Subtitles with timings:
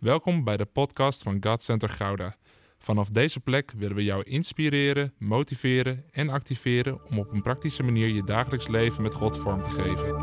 [0.00, 2.36] Welkom bij de podcast van God Center Gouda.
[2.78, 8.08] Vanaf deze plek willen we jou inspireren, motiveren en activeren om op een praktische manier
[8.08, 10.16] je dagelijks leven met God vorm te geven.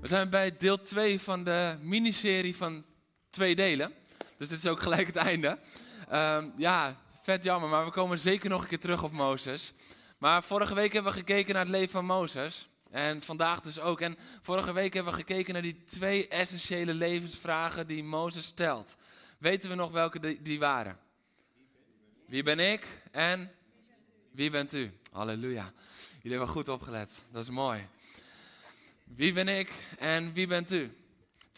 [0.00, 2.84] We zijn bij deel 2 van de miniserie van
[3.30, 3.94] twee delen.
[4.36, 5.58] Dus dit is ook gelijk het einde.
[6.08, 9.72] Ehm, ja, vet jammer, maar we komen zeker nog een keer terug op Mozes.
[10.18, 12.68] Maar vorige week hebben we gekeken naar het leven van Mozes.
[12.90, 14.00] En vandaag dus ook.
[14.00, 18.96] En vorige week hebben we gekeken naar die twee essentiële levensvragen die Mozes stelt.
[19.38, 20.98] Weten we nog welke die, die waren?
[22.26, 23.52] Wie ben ik en
[24.30, 24.92] wie bent u?
[25.12, 25.72] Halleluja.
[26.22, 27.22] Jullie hebben goed opgelet.
[27.32, 27.88] Dat is mooi.
[29.04, 30.90] Wie ben ik en wie bent u?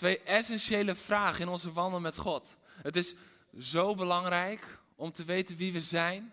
[0.00, 2.56] Twee essentiële vragen in onze wandel met God.
[2.82, 3.14] Het is
[3.58, 6.32] zo belangrijk om te weten wie we zijn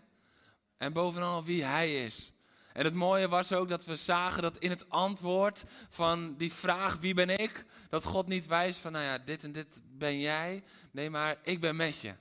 [0.77, 2.31] en bovenal wie Hij is.
[2.73, 6.97] En het mooie was ook dat we zagen dat in het antwoord van die vraag
[6.97, 10.63] wie ben ik, dat God niet wijst van nou ja, dit en dit ben jij.
[10.91, 12.13] Nee, maar ik ben met je.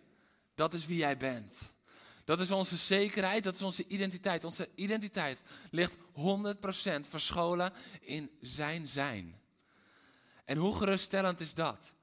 [0.55, 1.73] Dat is wie jij bent.
[2.25, 4.45] Dat is onze zekerheid, dat is onze identiteit.
[4.45, 6.01] Onze identiteit ligt 100%
[7.09, 9.45] verscholen in zijn zijn.
[10.47, 11.95] En hoe geruststellend is dat?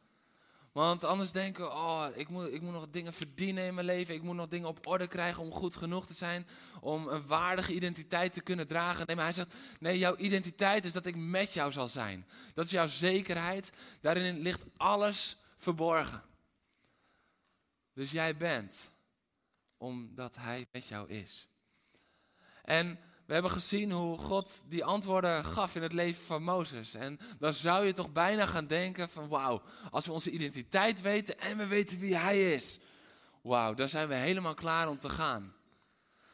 [0.71, 4.15] Want anders denken we, oh, ik moet, ik moet nog dingen verdienen in mijn leven.
[4.15, 6.47] Ik moet nog dingen op orde krijgen om goed genoeg te zijn.
[6.81, 9.05] Om een waardige identiteit te kunnen dragen.
[9.05, 12.27] Nee, maar hij zegt, nee, jouw identiteit is dat ik met jou zal zijn.
[12.53, 13.71] Dat is jouw zekerheid.
[14.01, 16.23] Daarin ligt alles verborgen.
[17.93, 18.89] Dus jij bent
[19.77, 21.47] omdat hij met jou is.
[22.63, 26.93] En we hebben gezien hoe God die antwoorden gaf in het leven van Mozes.
[26.93, 31.39] En dan zou je toch bijna gaan denken van wauw, als we onze identiteit weten
[31.39, 32.79] en we weten wie hij is.
[33.41, 35.53] Wauw, dan zijn we helemaal klaar om te gaan.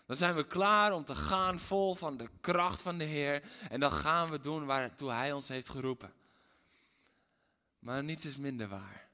[0.05, 3.43] Dan zijn we klaar om te gaan vol van de kracht van de Heer.
[3.69, 6.13] En dan gaan we doen waartoe hij ons heeft geroepen.
[7.79, 9.09] Maar niets is minder waar.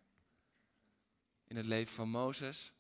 [1.48, 2.74] In het leven van Mozes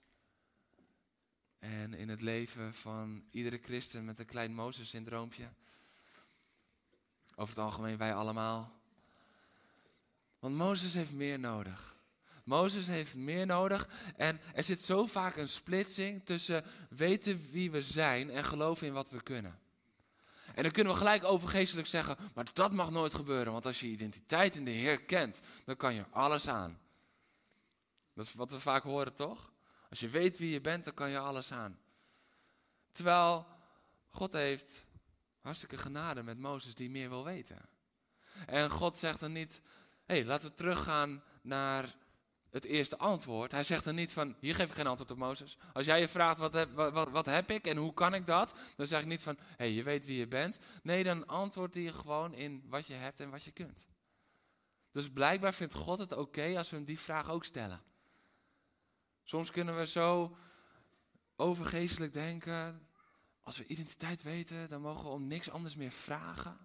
[1.65, 5.49] en in het leven van iedere christen met een klein Mozes-syndroompje.
[7.35, 8.79] Over het algemeen wij allemaal.
[10.39, 11.95] Want Mozes heeft meer nodig.
[12.43, 13.89] Mozes heeft meer nodig.
[14.15, 18.93] En er zit zo vaak een splitsing tussen weten wie we zijn en geloven in
[18.93, 19.59] wat we kunnen.
[20.55, 23.53] En dan kunnen we gelijk overgeestelijk zeggen, maar dat mag nooit gebeuren.
[23.53, 26.79] Want als je identiteit in de Heer kent, dan kan je alles aan.
[28.13, 29.53] Dat is wat we vaak horen, toch?
[29.95, 31.79] Als je weet wie je bent, dan kan je alles aan.
[32.91, 33.47] Terwijl
[34.09, 34.85] God heeft
[35.39, 37.69] hartstikke genade met Mozes die meer wil weten.
[38.45, 39.61] En God zegt dan niet,
[40.05, 41.95] hé, hey, laten we teruggaan naar
[42.49, 43.51] het eerste antwoord.
[43.51, 45.57] Hij zegt dan niet van, hier geef ik geen antwoord op Mozes.
[45.73, 48.53] Als jij je vraagt, wat heb, wat, wat heb ik en hoe kan ik dat?
[48.75, 50.59] Dan zeg ik niet van, hé, hey, je weet wie je bent.
[50.83, 53.87] Nee, dan antwoordt hij gewoon in wat je hebt en wat je kunt.
[54.91, 57.93] Dus blijkbaar vindt God het oké als we hem die vraag ook stellen.
[59.27, 60.37] Soms kunnen we zo
[61.35, 62.87] overgeestelijk denken.
[63.41, 66.57] Als we identiteit weten, dan mogen we om niks anders meer vragen.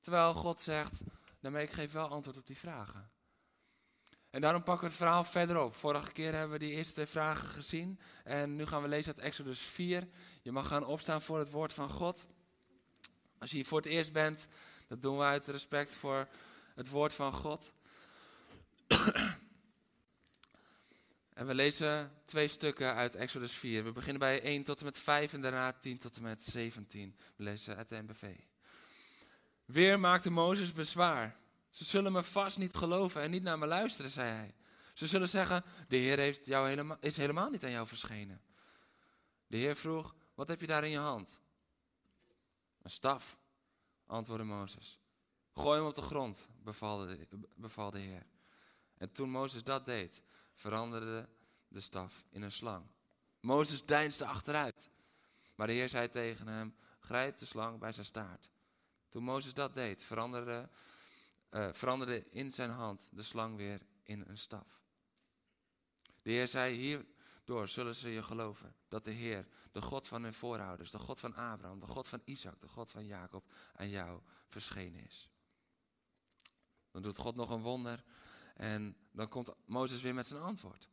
[0.00, 1.00] Terwijl God zegt,
[1.40, 3.10] daarmee ik geef wel antwoord op die vragen.
[4.30, 5.74] En daarom pakken we het verhaal verder op.
[5.74, 8.00] Vorige keer hebben we die eerste twee vragen gezien.
[8.24, 10.08] En nu gaan we lezen uit Exodus 4.
[10.42, 12.26] Je mag gaan opstaan voor het woord van God.
[13.38, 14.46] Als je hier voor het eerst bent,
[14.86, 16.28] dat doen we uit respect voor
[16.74, 17.72] het woord van God.
[21.40, 23.84] En we lezen twee stukken uit Exodus 4.
[23.84, 27.16] We beginnen bij 1 tot en met 5 en daarna 10 tot en met 17.
[27.36, 28.36] We lezen uit de MBV.
[29.64, 31.36] Weer maakte Mozes bezwaar.
[31.70, 34.54] Ze zullen me vast niet geloven en niet naar me luisteren, zei hij.
[34.94, 38.42] Ze zullen zeggen, de Heer heeft jou is helemaal niet aan jou verschenen.
[39.46, 41.40] De Heer vroeg, wat heb je daar in je hand?
[42.82, 43.38] Een staf,
[44.06, 44.98] antwoordde Mozes.
[45.54, 47.26] Gooi hem op de grond, beval de,
[47.56, 48.26] beval de Heer.
[48.94, 50.22] En toen Mozes dat deed,
[50.60, 51.28] veranderde
[51.68, 52.86] de staf in een slang.
[53.40, 54.90] Mozes deinsde achteruit.
[55.54, 58.50] Maar de Heer zei tegen hem, grijp de slang bij zijn staart.
[59.08, 60.68] Toen Mozes dat deed, veranderde,
[61.50, 64.82] uh, veranderde in zijn hand de slang weer in een staf.
[66.22, 70.34] De Heer zei, hierdoor zullen ze je geloven dat de Heer, de God van hun
[70.34, 74.20] voorouders, de God van Abraham, de God van Isaac, de God van Jacob, aan jou
[74.46, 75.28] verschenen is.
[76.90, 78.04] Dan doet God nog een wonder
[78.56, 80.88] en dan komt Mozes weer met zijn antwoord.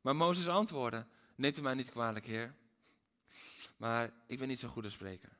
[0.00, 2.54] Maar Mozes antwoordde, neemt u mij niet kwalijk, heer.
[3.76, 5.30] Maar ik ben niet zo goed in spreken.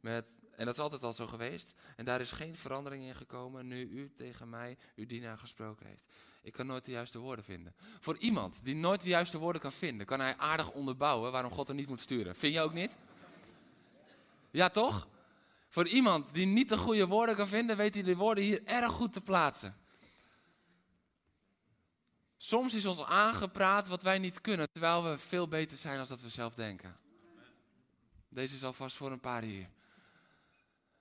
[0.00, 0.28] Met
[0.60, 1.74] En dat is altijd al zo geweest.
[1.96, 6.06] En daar is geen verandering in gekomen nu u tegen mij, uw dienaar, gesproken heeft.
[6.42, 7.74] Ik kan nooit de juiste woorden vinden.
[8.00, 11.68] Voor iemand die nooit de juiste woorden kan vinden, kan hij aardig onderbouwen waarom God
[11.68, 12.36] er niet moet sturen.
[12.36, 12.96] Vind je ook niet?
[14.50, 15.08] Ja, toch?
[15.68, 18.92] Voor iemand die niet de goede woorden kan vinden, weet hij de woorden hier erg
[18.92, 19.76] goed te plaatsen.
[22.42, 26.20] Soms is ons aangepraat wat wij niet kunnen, terwijl we veel beter zijn dan dat
[26.20, 26.96] we zelf denken.
[28.28, 29.68] Deze is alvast voor een paar hier.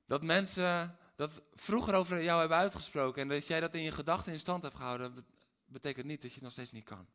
[0.05, 4.33] Dat mensen dat vroeger over jou hebben uitgesproken en dat jij dat in je gedachten
[4.33, 5.25] in stand hebt gehouden,
[5.65, 7.07] betekent niet dat je het nog steeds niet kan.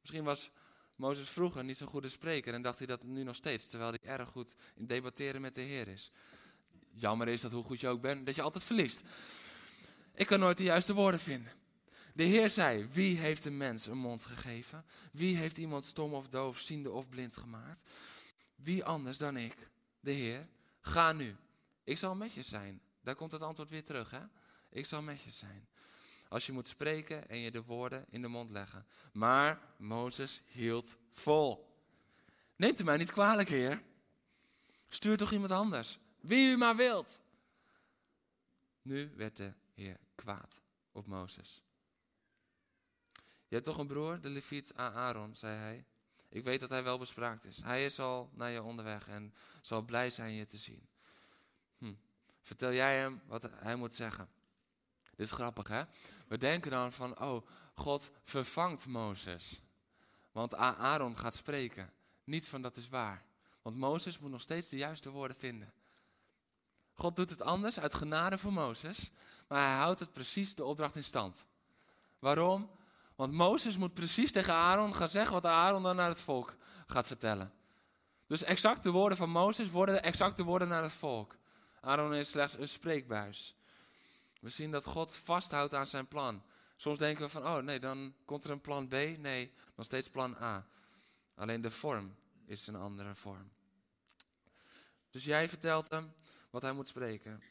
[0.00, 0.50] Misschien was
[0.96, 4.18] Mozes vroeger niet zo'n goede spreker en dacht hij dat nu nog steeds, terwijl hij
[4.18, 6.10] erg goed in debatteren met de Heer is.
[6.90, 9.02] Jammer is dat hoe goed je ook bent, dat je altijd verliest.
[10.14, 11.61] Ik kan nooit de juiste woorden vinden.
[12.12, 14.84] De Heer zei, wie heeft een mens een mond gegeven?
[15.12, 17.90] Wie heeft iemand stom of doof, ziende of blind gemaakt?
[18.54, 19.68] Wie anders dan ik,
[20.00, 20.48] de Heer?
[20.80, 21.36] Ga nu.
[21.84, 22.80] Ik zal met je zijn.
[23.00, 24.20] Daar komt het antwoord weer terug, hè?
[24.70, 25.68] Ik zal met je zijn.
[26.28, 28.86] Als je moet spreken en je de woorden in de mond leggen.
[29.12, 31.76] Maar Mozes hield vol.
[32.56, 33.82] Neemt u mij niet kwalijk, Heer.
[34.88, 35.98] Stuur toch iemand anders.
[36.20, 37.20] Wie u maar wilt.
[38.82, 40.60] Nu werd de Heer kwaad
[40.92, 41.62] op Mozes.
[43.52, 45.84] Je hebt toch een broer, de leviet Aaron, zei hij.
[46.28, 47.60] Ik weet dat hij wel bespraakt is.
[47.62, 50.86] Hij is al naar je onderweg en zal blij zijn je te zien.
[51.78, 51.94] Hm.
[52.42, 54.28] Vertel jij hem wat hij moet zeggen.
[55.02, 55.82] Dit is grappig, hè?
[56.28, 59.60] We denken dan van, oh, God vervangt Mozes.
[60.30, 61.92] Want Aaron gaat spreken.
[62.24, 63.24] Niets van dat is waar.
[63.62, 65.72] Want Mozes moet nog steeds de juiste woorden vinden.
[66.92, 69.10] God doet het anders uit genade voor Mozes,
[69.48, 71.46] maar hij houdt het precies de opdracht in stand.
[72.18, 72.70] Waarom?
[73.22, 77.06] Want Mozes moet precies tegen Aaron gaan zeggen wat Aaron dan naar het volk gaat
[77.06, 77.52] vertellen.
[78.26, 81.36] Dus exact de woorden van Mozes worden exact de woorden naar het volk.
[81.80, 83.56] Aaron is slechts een spreekbuis.
[84.40, 86.42] We zien dat God vasthoudt aan zijn plan.
[86.76, 88.92] Soms denken we van, oh nee, dan komt er een plan B.
[89.18, 90.66] Nee, nog steeds plan A.
[91.34, 92.14] Alleen de vorm
[92.46, 93.50] is een andere vorm.
[95.10, 96.12] Dus jij vertelt hem
[96.50, 97.42] wat hij moet spreken.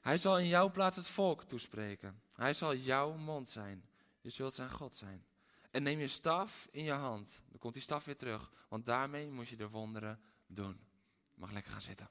[0.00, 2.22] Hij zal in jouw plaats het volk toespreken.
[2.32, 3.89] Hij zal jouw mond zijn.
[4.20, 5.24] Je zult zijn God zijn.
[5.70, 7.42] En neem je staf in je hand.
[7.48, 8.50] Dan komt die staf weer terug.
[8.68, 10.80] Want daarmee moet je de wonderen doen.
[11.34, 12.10] Mag lekker gaan zitten.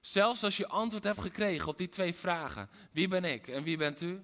[0.00, 2.70] Zelfs als je antwoord hebt gekregen op die twee vragen.
[2.92, 4.22] Wie ben ik en wie bent u?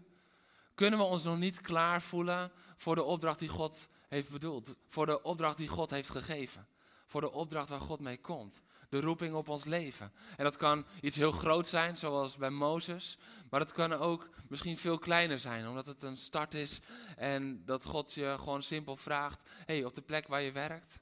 [0.75, 4.77] Kunnen we ons nog niet klaar voelen voor de opdracht die God heeft bedoeld.
[4.89, 6.69] Voor de opdracht die God heeft gegeven.
[7.11, 10.13] Voor de opdracht waar God mee komt de roeping op ons leven.
[10.37, 13.19] En dat kan iets heel groot zijn, zoals bij Mozes.
[13.51, 16.81] Maar het kan ook misschien veel kleiner zijn, omdat het een start is.
[17.17, 20.99] En dat God je gewoon simpel vraagt: hey, op de plek waar je werkt,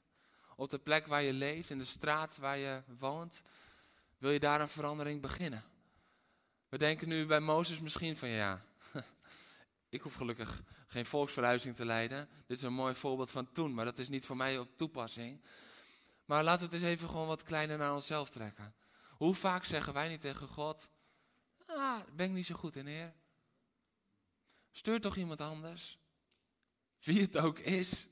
[0.55, 3.41] op de plek waar je leeft, in de straat waar je woont,
[4.17, 5.63] wil je daar een verandering beginnen?
[6.69, 8.61] We denken nu bij Mozes misschien van ja.
[9.89, 12.29] Ik hoef gelukkig geen volksverhuizing te leiden.
[12.47, 15.41] Dit is een mooi voorbeeld van toen, maar dat is niet voor mij op toepassing.
[16.29, 18.73] Maar laten we het eens even gewoon wat kleiner naar onszelf trekken.
[19.09, 20.89] Hoe vaak zeggen wij niet tegen God,
[21.65, 23.13] ah, ben ik niet zo goed in, Heer.
[24.71, 25.99] Stuur toch iemand anders.
[27.03, 28.07] Wie het ook is.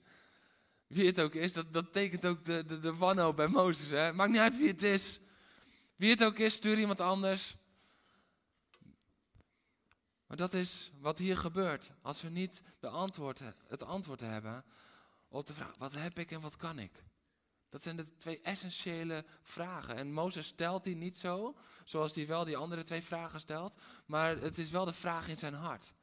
[0.87, 3.89] Wie het ook is, dat, dat tekent ook de, de, de wanhoop bij Mozes.
[3.89, 4.13] Hè?
[4.13, 5.19] Maakt niet uit wie het is.
[5.95, 7.55] Wie het ook is, stuur iemand anders.
[10.27, 11.91] Maar dat is wat hier gebeurt.
[12.01, 14.65] Als we niet de antwoord, het antwoord hebben
[15.27, 17.05] op de vraag, wat heb ik en wat kan ik?
[17.69, 19.95] Dat zijn de twee essentiële vragen.
[19.95, 24.37] En Mozes stelt die niet zo, zoals hij wel die andere twee vragen stelt, maar
[24.37, 25.93] het is wel de vraag in zijn hart.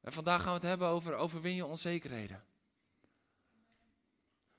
[0.00, 2.44] En vandaag gaan we het hebben over overwin je onzekerheden.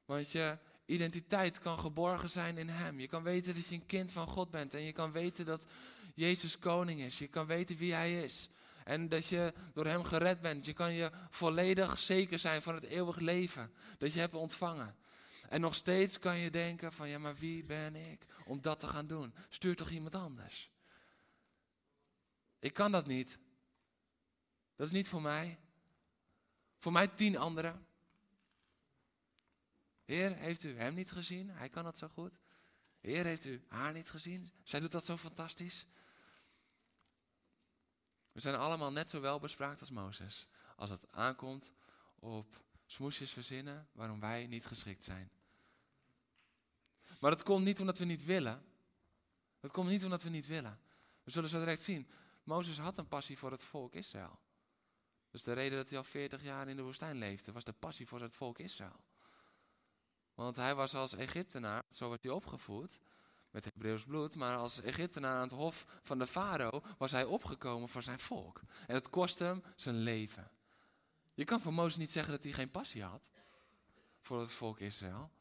[0.06, 3.00] Want je identiteit kan geborgen zijn in Hem.
[3.00, 5.66] Je kan weten dat je een kind van God bent en je kan weten dat
[6.14, 7.18] Jezus koning is.
[7.18, 8.50] Je kan weten wie Hij is.
[8.84, 10.66] En dat je door Hem gered bent.
[10.66, 14.96] Je kan je volledig zeker zijn van het eeuwig leven dat je hebt ontvangen.
[15.48, 18.88] En nog steeds kan je denken van ja, maar wie ben ik om dat te
[18.88, 19.36] gaan doen?
[19.50, 20.72] Stuur toch iemand anders.
[22.60, 23.40] Ik kan dat niet.
[24.76, 25.60] Dat is niet voor mij.
[26.78, 27.88] Voor mij tien anderen.
[30.04, 31.50] Heer, heeft u hem niet gezien?
[31.50, 32.40] Hij kan dat zo goed.
[33.00, 34.52] Heer, heeft u haar niet gezien?
[34.64, 35.88] Zij doet dat zo fantastisch.
[38.32, 40.48] We zijn allemaal net zo wel bespraakt als Mozes.
[40.76, 41.72] Als het aankomt
[42.16, 45.32] op smoesjes verzinnen waarom wij niet geschikt zijn.
[47.20, 48.64] Maar het komt niet omdat we niet willen.
[49.60, 50.80] Het komt niet omdat we niet willen.
[51.24, 52.10] We zullen zo direct zien.
[52.44, 54.40] Mozes had een passie voor het volk Israël.
[55.32, 58.08] Dus de reden dat hij al 40 jaar in de woestijn leefde, was de passie
[58.08, 59.04] voor het volk Israël.
[60.34, 63.00] Want hij was als Egyptenaar, zo werd hij opgevoed,
[63.52, 67.90] met Hebreeuws bloed, maar als Egyptenaar aan het hof van de farao was hij opgekomen
[67.90, 68.62] voor zijn volk.
[68.88, 70.52] En het kostte hem zijn leven.
[71.34, 73.30] Je kan van Mozes niet zeggen dat hij geen passie had
[74.20, 75.32] voor het volk Israël.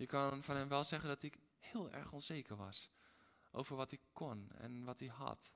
[0.00, 2.90] Je kan van hem wel zeggen dat hij heel erg onzeker was
[3.50, 5.50] over wat hij kon en wat hij had.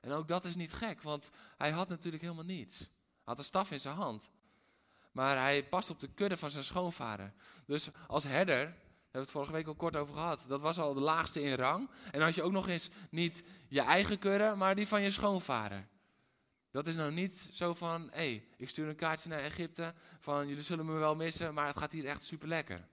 [0.00, 2.78] En ook dat is niet gek, want hij had natuurlijk helemaal niets.
[2.78, 2.88] Hij
[3.24, 4.30] had een staf in zijn hand.
[5.12, 7.32] Maar hij past op de kudde van zijn schoonvader.
[7.66, 10.78] Dus als herder, daar hebben we het vorige week al kort over gehad, dat was
[10.78, 11.88] al de laagste in rang.
[12.04, 15.10] En dan had je ook nog eens niet je eigen kudde, maar die van je
[15.10, 15.88] schoonvader.
[16.70, 20.48] Dat is nou niet zo van, hé, hey, ik stuur een kaartje naar Egypte, van
[20.48, 22.88] jullie zullen me wel missen, maar het gaat hier echt super lekker.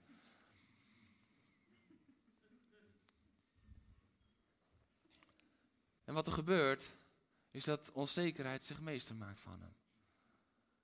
[6.08, 6.94] En wat er gebeurt,
[7.52, 9.76] is dat onzekerheid zich meester maakt van hem.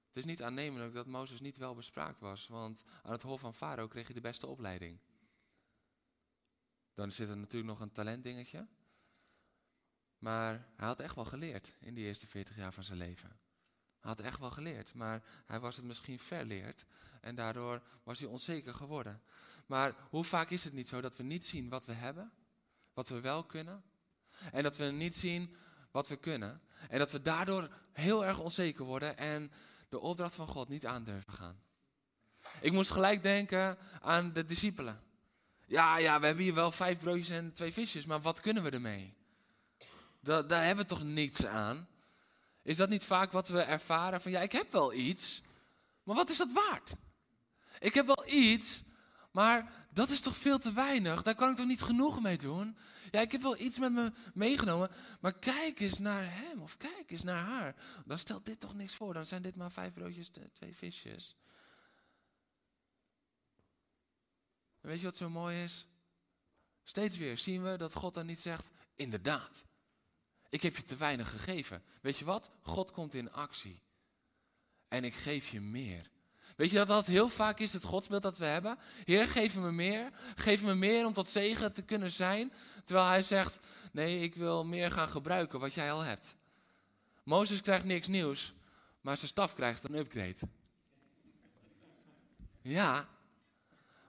[0.07, 3.53] Het is niet aannemelijk dat Mozes niet wel bespraakt was, want aan het hof van
[3.53, 4.99] Farao kreeg hij de beste opleiding.
[6.93, 8.67] Dan zit er natuurlijk nog een talentdingetje.
[10.17, 13.29] Maar hij had echt wel geleerd in die eerste 40 jaar van zijn leven.
[13.99, 16.85] Hij had echt wel geleerd, maar hij was het misschien verleerd.
[17.21, 19.21] En daardoor was hij onzeker geworden.
[19.65, 22.31] Maar hoe vaak is het niet zo dat we niet zien wat we hebben,
[22.93, 23.83] wat we wel kunnen,
[24.51, 25.55] en dat we niet zien
[25.91, 26.61] wat we kunnen.
[26.89, 29.51] En dat we daardoor heel erg onzeker worden en
[29.89, 31.61] de opdracht van God niet aandurven gaan.
[32.61, 35.01] Ik moest gelijk denken aan de discipelen.
[35.65, 38.69] Ja, ja, we hebben hier wel vijf broodjes en twee visjes, maar wat kunnen we
[38.69, 39.13] ermee?
[40.19, 41.87] Da daar hebben we toch niets aan?
[42.61, 45.41] Is dat niet vaak wat we ervaren van ja, ik heb wel iets,
[46.03, 46.93] maar wat is dat waard?
[47.79, 48.83] Ik heb wel iets,
[49.33, 51.23] maar dat is toch veel te weinig?
[51.23, 52.77] Daar kan ik toch niet genoeg mee doen?
[53.11, 54.89] Ja, ik heb wel iets met me meegenomen,
[55.21, 57.75] maar kijk eens naar hem of kijk eens naar haar.
[58.05, 59.13] Dan stelt dit toch niks voor.
[59.13, 61.35] Dan zijn dit maar vijf broodjes, twee visjes.
[64.81, 65.87] En weet je wat zo mooi is?
[66.83, 69.65] Steeds weer zien we dat God dan niet zegt, inderdaad,
[70.49, 71.83] ik heb je te weinig gegeven.
[72.01, 72.49] Weet je wat?
[72.61, 73.81] God komt in actie.
[74.87, 76.11] En ik geef je meer.
[76.55, 78.77] Weet je dat dat heel vaak is het godsbeeld dat we hebben?
[79.03, 80.11] Heer, geef me meer.
[80.35, 82.53] Geef me meer om tot zegen te kunnen zijn.
[82.83, 83.59] Terwijl hij zegt,
[83.91, 86.35] nee, ik wil meer gaan gebruiken wat jij al hebt.
[87.23, 88.53] Mozes krijgt niks nieuws,
[89.01, 90.39] maar zijn staf krijgt een upgrade.
[92.61, 93.07] Ja,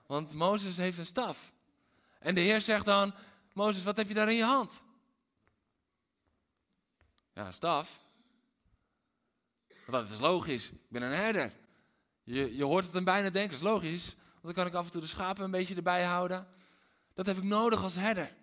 [0.05, 1.53] want Mozes heeft een staf.
[2.19, 3.13] En de Heer zegt dan,
[3.53, 4.81] Mozes, wat heb je daar in je hand?
[7.33, 8.03] Ja, een staf.
[9.85, 11.51] Want dat is logisch, ik ben een herder.
[12.25, 14.15] Je, je hoort het hem bijna denken, is logisch.
[14.41, 16.47] Want dan kan ik af en toe de schapen een beetje erbij houden.
[17.13, 18.35] Dat heb ik nodig als herder.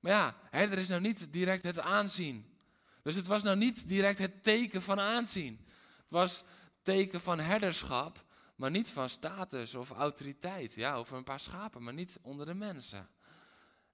[0.00, 2.56] Maar ja, herder is nou niet direct het aanzien.
[3.02, 5.66] Dus het was nou niet direct het teken van aanzien.
[6.02, 6.44] Het was
[6.82, 8.24] teken van herderschap,
[8.56, 10.74] maar niet van status of autoriteit.
[10.74, 13.08] Ja, over een paar schapen, maar niet onder de mensen.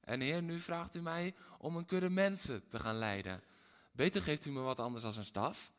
[0.00, 3.42] En Heer, nu vraagt u mij om een kudde mensen te gaan leiden.
[3.92, 5.70] Beter geeft u me wat anders als een staf.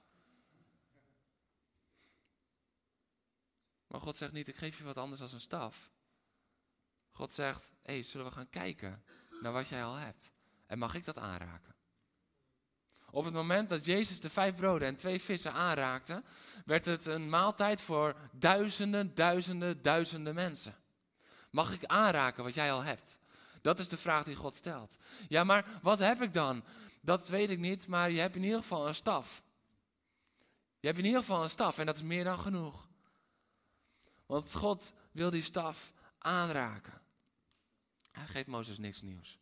[3.90, 5.90] Maar God zegt niet, ik geef je wat anders als een staf.
[7.10, 9.04] God zegt, hé, hey, zullen we gaan kijken
[9.42, 10.32] naar wat jij al hebt?
[10.66, 11.76] En mag ik dat aanraken?
[13.12, 16.24] Op het moment dat Jezus de vijf broden en twee vissen aanraakte,
[16.66, 20.76] werd het een maaltijd voor duizenden, duizenden, duizenden mensen.
[21.52, 23.18] Mag ik aanraken wat jij al hebt?
[23.62, 24.98] Dat is de vraag die God stelt.
[25.28, 26.64] Ja, maar wat heb ik dan?
[27.02, 29.44] Dat weet ik niet, maar je hebt in ieder geval een staf.
[30.80, 32.89] Je hebt in ieder geval een staf en dat is meer dan genoeg.
[34.30, 37.02] Want God wil die staf aanraken.
[38.12, 39.40] Hij geeft Mozes niks nieuws.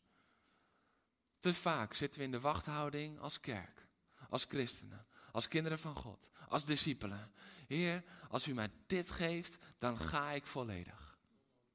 [1.40, 3.88] Te vaak zitten we in de wachthouding als kerk,
[4.30, 7.32] als christenen, als kinderen van God, als discipelen.
[7.68, 11.18] Heer, als u mij dit geeft, dan ga ik volledig.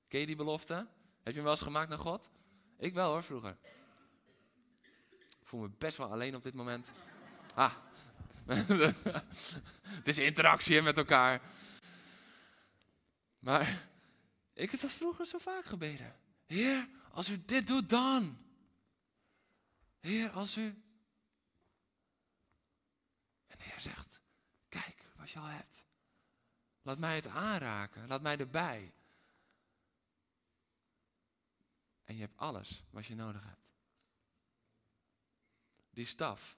[0.09, 0.75] Ken je die belofte?
[0.75, 0.89] Heb
[1.25, 2.31] je hem wel eens gemaakt naar God?
[2.77, 3.57] Ik wel hoor, vroeger.
[5.19, 6.91] Ik voel me best wel alleen op dit moment.
[7.55, 7.75] Ah,
[9.99, 11.41] het is interactie met elkaar.
[13.43, 13.89] Maar
[14.53, 16.17] ik heb dat vroeger zo vaak gebeden.
[16.47, 18.39] Heer, als u dit doet, dan.
[20.01, 20.67] Heer, als u.
[23.47, 24.21] En de Heer zegt:
[24.69, 25.85] Kijk wat je al hebt.
[26.83, 28.09] Laat mij het aanraken.
[28.09, 28.93] Laat mij erbij.
[32.05, 33.71] En je hebt alles wat je nodig hebt.
[35.91, 36.57] Die staf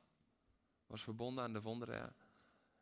[0.86, 2.16] was verbonden aan de wonderen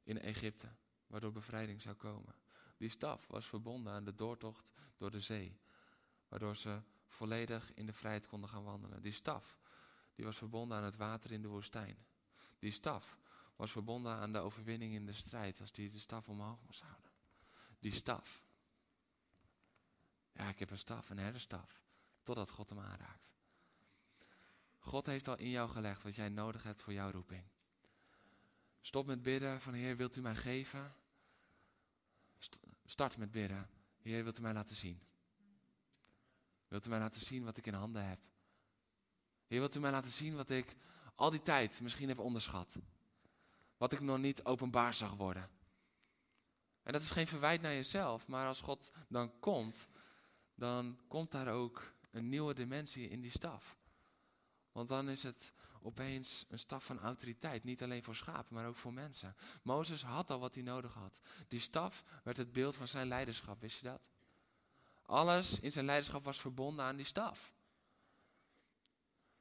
[0.02, 0.68] in Egypte,
[1.06, 2.41] waardoor bevrijding zou komen.
[2.82, 5.58] Die staf was verbonden aan de doortocht door de zee,
[6.28, 9.02] waardoor ze volledig in de vrijheid konden gaan wandelen.
[9.02, 9.58] Die staf,
[10.14, 12.06] die was verbonden aan het water in de woestijn.
[12.58, 13.18] Die staf
[13.56, 17.10] was verbonden aan de overwinning in de strijd als hij de staf omhoog moest houden.
[17.78, 18.44] Die staf.
[20.32, 21.82] Ja, ik heb een staf, een herderstaf.
[22.22, 23.36] Totdat God hem aanraakt.
[24.78, 27.44] God heeft al in jou gelegd wat jij nodig hebt voor jouw roeping.
[28.80, 31.01] Stop met bidden van Heer, wilt u mij geven?
[32.84, 33.68] Start met bidden.
[33.98, 35.02] Heer, wilt u mij laten zien?
[36.68, 38.20] Wilt u mij laten zien wat ik in handen heb?
[39.46, 40.76] Heer, wilt u mij laten zien wat ik
[41.14, 42.76] al die tijd misschien heb onderschat?
[43.76, 45.50] Wat ik nog niet openbaar zag worden.
[46.82, 49.88] En dat is geen verwijt naar jezelf, maar als God dan komt,
[50.54, 53.76] dan komt daar ook een nieuwe dimensie in die staf.
[54.72, 57.64] Want dan is het opeens een staf van autoriteit.
[57.64, 59.36] Niet alleen voor schapen, maar ook voor mensen.
[59.62, 61.20] Mozes had al wat hij nodig had.
[61.48, 64.00] Die staf werd het beeld van zijn leiderschap, wist je dat?
[65.02, 67.52] Alles in zijn leiderschap was verbonden aan die staf.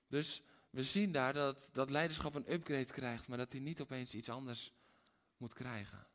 [0.07, 4.13] Dus we zien daar dat, dat leiderschap een upgrade krijgt, maar dat hij niet opeens
[4.13, 4.73] iets anders
[5.37, 6.07] moet krijgen.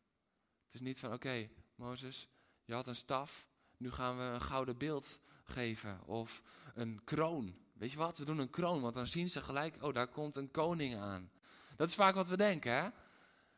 [0.65, 2.29] Het is niet van, oké, Mozes,
[2.65, 6.43] je had een staf, nu gaan we een gouden beeld geven of
[6.75, 7.66] een kroon.
[7.77, 10.37] Weet je wat, we doen een kroon, want dan zien ze gelijk, oh, daar komt
[10.37, 11.31] een koning aan.
[11.77, 12.89] Dat is vaak wat we denken, hè?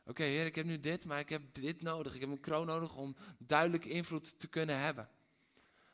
[0.04, 2.14] Oké, heer, ik heb nu dit, maar ik heb dit nodig.
[2.14, 5.08] Ik heb een kroon nodig om duidelijk invloed te kunnen hebben.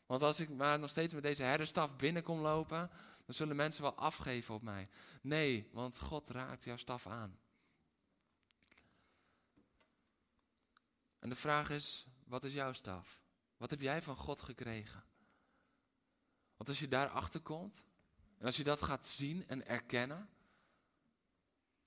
[0.06, 2.90] Want als ik maar nog steeds met deze herderstaf binnenkom lopen,
[3.24, 4.88] dan zullen mensen wel afgeven op mij.
[5.20, 7.38] Nee, want God raakt jouw staf aan.
[11.18, 13.20] En de vraag is, wat is jouw staf?
[13.56, 15.04] Wat heb jij van God gekregen?
[16.56, 17.82] Want als je daarachter komt,
[18.44, 20.28] en als je dat gaat zien en erkennen,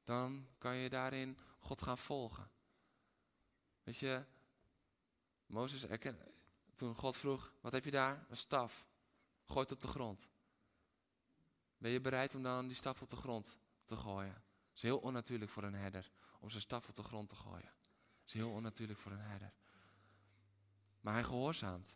[0.03, 2.49] dan kan je daarin God gaan volgen.
[3.83, 4.25] Weet je,
[5.45, 6.17] Mozes erken,
[6.75, 8.25] toen God vroeg, wat heb je daar?
[8.29, 8.87] Een staf.
[9.45, 10.29] Gooi het op de grond.
[11.77, 14.33] Ben je bereid om dan die staf op de grond te gooien?
[14.33, 17.73] Het is heel onnatuurlijk voor een herder om zijn staf op de grond te gooien.
[18.19, 19.53] Het is heel onnatuurlijk voor een herder.
[21.01, 21.95] Maar hij gehoorzaamt.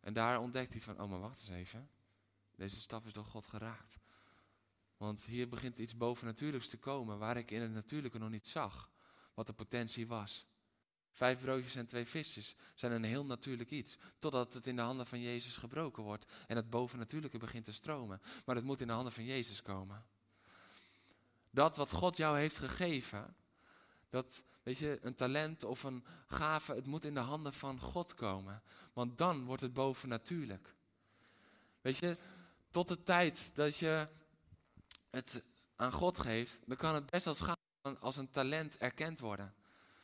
[0.00, 1.90] En daar ontdekt hij van, oh maar wacht eens even.
[2.60, 3.98] Deze staf is door God geraakt.
[4.96, 8.90] Want hier begint iets bovennatuurlijks te komen waar ik in het natuurlijke nog niet zag.
[9.34, 10.46] Wat de potentie was.
[11.12, 13.98] Vijf broodjes en twee visjes zijn een heel natuurlijk iets.
[14.18, 18.20] Totdat het in de handen van Jezus gebroken wordt en het bovennatuurlijke begint te stromen.
[18.44, 20.04] Maar het moet in de handen van Jezus komen.
[21.50, 23.36] Dat wat God jou heeft gegeven,
[24.10, 28.14] dat, weet je, een talent of een gave, het moet in de handen van God
[28.14, 28.62] komen.
[28.92, 30.74] Want dan wordt het bovennatuurlijk.
[31.80, 32.18] Weet je,
[32.70, 34.08] tot de tijd dat je
[35.10, 35.44] het
[35.76, 37.42] aan God geeft, dan kan het best als,
[38.00, 39.54] als een talent erkend worden.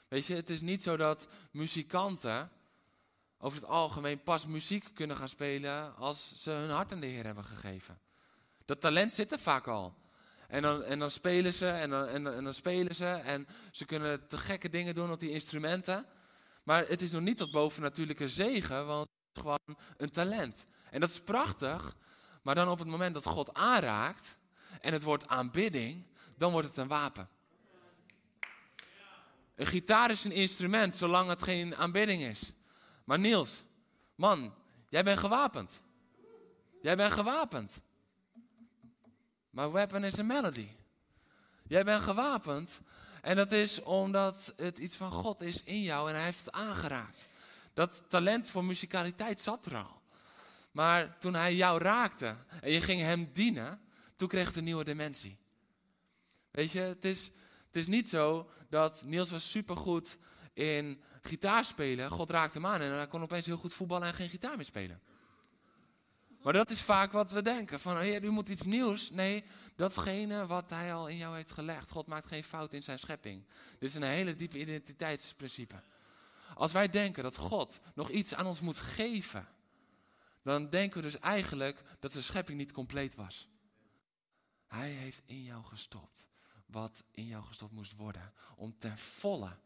[0.08, 2.50] Weet je, het is niet zo dat muzikanten
[3.38, 7.24] over het algemeen pas muziek kunnen gaan spelen als ze hun hart aan de Heer
[7.24, 8.00] hebben gegeven.
[8.64, 9.94] Dat talent zit er vaak al.
[10.48, 13.84] En dan, en dan spelen ze en dan, en, en dan spelen ze en ze
[13.84, 16.06] kunnen te gekke dingen doen op die instrumenten.
[16.62, 20.66] Maar het is nog niet tot bovennatuurlijke zegen, want het is gewoon een talent.
[20.90, 21.96] En dat is prachtig,
[22.46, 24.36] maar dan op het moment dat God aanraakt
[24.80, 26.04] en het wordt aanbidding,
[26.36, 27.28] dan wordt het een wapen.
[29.54, 32.52] Een gitaar is een instrument, zolang het geen aanbidding is.
[33.04, 33.62] Maar Niels,
[34.14, 34.54] man,
[34.88, 35.80] jij bent gewapend.
[36.82, 37.80] Jij bent gewapend.
[39.50, 40.68] Maar weapon is een melody.
[41.68, 42.80] Jij bent gewapend.
[43.22, 46.52] En dat is omdat het iets van God is in jou en hij heeft het
[46.52, 47.28] aangeraakt.
[47.74, 49.96] Dat talent voor muzikaliteit zat er al.
[50.76, 53.80] Maar toen hij jou raakte en je ging hem dienen,
[54.16, 55.38] toen kreeg het een nieuwe dimensie.
[56.50, 57.30] Weet je, het is,
[57.66, 60.18] het is niet zo dat Niels was supergoed
[60.52, 62.10] in gitaar spelen.
[62.10, 64.64] God raakte hem aan en hij kon opeens heel goed voetballen en geen gitaar meer
[64.64, 65.00] spelen.
[66.42, 67.80] Maar dat is vaak wat we denken.
[67.80, 69.10] Van, heer, u moet iets nieuws.
[69.10, 69.44] Nee,
[69.76, 71.90] datgene wat hij al in jou heeft gelegd.
[71.90, 73.44] God maakt geen fout in zijn schepping.
[73.78, 75.82] Dit is een hele diepe identiteitsprincipe.
[76.54, 79.48] Als wij denken dat God nog iets aan ons moet geven,
[80.46, 83.48] dan denken we dus eigenlijk dat zijn schepping niet compleet was.
[84.66, 86.26] Hij heeft in jou gestopt
[86.66, 88.32] wat in jou gestopt moest worden.
[88.56, 89.56] Om ten volle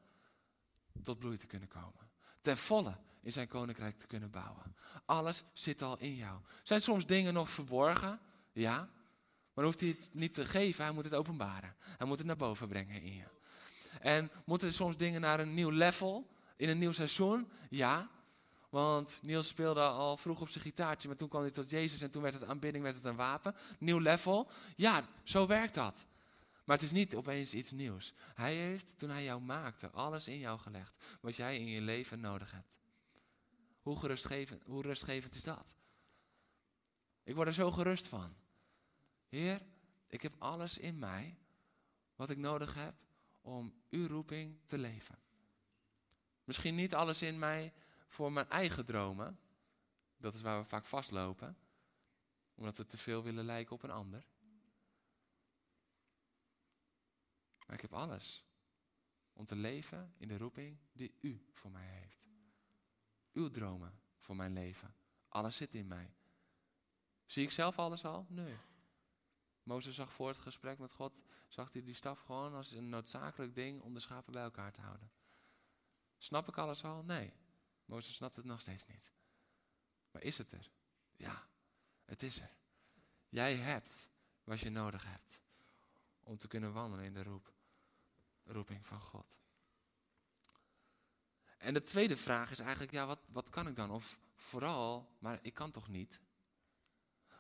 [1.03, 2.11] tot bloei te kunnen komen.
[2.41, 4.77] Ten volle in zijn koninkrijk te kunnen bouwen.
[5.05, 6.41] Alles zit al in jou.
[6.63, 8.21] Zijn soms dingen nog verborgen?
[8.53, 8.89] Ja.
[9.55, 11.77] Maar hoeft hij het niet te geven, hij moet het openbaren.
[11.81, 13.27] Hij moet het naar boven brengen in je.
[14.01, 17.51] En moeten er soms dingen naar een nieuw level, in een nieuw seizoen?
[17.71, 18.11] Ja.
[18.71, 22.11] Want Niels speelde al vroeg op zijn gitaartje, maar toen kwam hij tot Jezus en
[22.11, 23.55] toen werd het aanbidding, werd het een wapen.
[23.79, 24.51] Nieuw level?
[24.77, 26.07] Ja, zo werkt dat.
[26.65, 28.13] Maar het is niet opeens iets nieuws.
[28.35, 32.21] Hij heeft, toen hij jou maakte, alles in jou gelegd wat jij in je leven
[32.21, 32.79] nodig hebt.
[33.83, 35.75] Hoe, gerustgevend, hoe rustgevend is dat?
[37.23, 38.35] Ik word er zo gerust van.
[39.29, 39.63] Heer,
[40.09, 41.39] ik heb alles in mij
[42.17, 42.95] wat ik nodig heb
[43.41, 45.19] om uw roeping te leven.
[46.45, 47.73] Misschien niet alles in mij
[48.11, 49.41] voor mijn eigen dromen.
[50.17, 51.57] Dat is waar we vaak vastlopen.
[52.55, 54.27] Omdat we te veel willen lijken op een ander.
[57.67, 58.45] Maar ik heb alles
[59.33, 62.29] om te leven in de roeping die u voor mij heeft.
[63.33, 64.95] Uw dromen voor mijn leven.
[65.29, 66.15] Alles zit in mij.
[67.27, 68.27] Zie ik zelf alles al?
[68.29, 68.57] Nee.
[69.63, 73.55] Mozes zag voor het gesprek met God, zag hij die staf gewoon als een noodzakelijk
[73.55, 75.11] ding om de schapen bij elkaar te houden.
[76.19, 77.03] Snap ik alles al?
[77.03, 77.33] Nee.
[77.91, 79.13] Mozes snapt het nog steeds niet.
[80.11, 80.71] Maar is het er?
[81.17, 81.47] Ja,
[82.05, 82.51] het is er.
[83.29, 84.09] Jij hebt
[84.45, 85.41] wat je nodig hebt
[86.23, 87.53] om te kunnen wandelen in de roep,
[88.45, 89.37] roeping van God.
[91.59, 93.91] En de tweede vraag is eigenlijk, ja, wat, wat kan ik dan?
[93.91, 96.21] Of vooral, maar ik kan toch niet?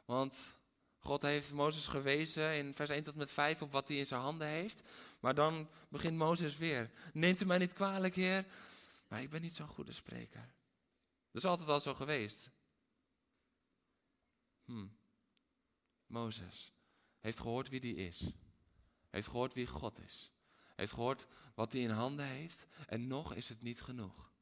[0.05, 0.55] Want
[0.99, 4.21] God heeft Mozes gewezen in vers 1 tot met 5 op wat hij in zijn
[4.21, 4.83] handen heeft.
[5.21, 6.91] Maar dan begint Mozes weer.
[7.13, 8.47] Neemt u mij niet kwalijk, Heer,
[9.11, 10.55] maar ik ben niet zo'n goede spreker.
[11.31, 12.51] Dat is altijd al zo geweest.
[14.65, 14.87] Hm.
[16.07, 16.73] Mozes
[17.19, 18.31] heeft gehoord wie die is.
[19.11, 20.31] Heeft gehoord wie God is.
[20.77, 22.67] Heeft gehoord wat hij in handen heeft.
[22.87, 24.33] En nog is het niet genoeg.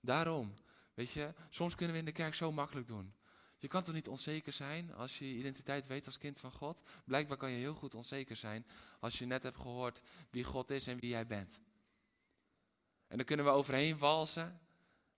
[0.00, 0.54] Daarom,
[0.94, 3.14] weet je, soms kunnen we in de kerk zo makkelijk doen.
[3.58, 6.88] Je kan toch niet onzeker zijn als je je identiteit weet als kind van God?
[7.04, 8.66] Blijkbaar kan je heel goed onzeker zijn
[9.00, 11.60] als je net hebt gehoord wie God is en wie jij bent.
[13.08, 14.60] En dan kunnen we overheen walsen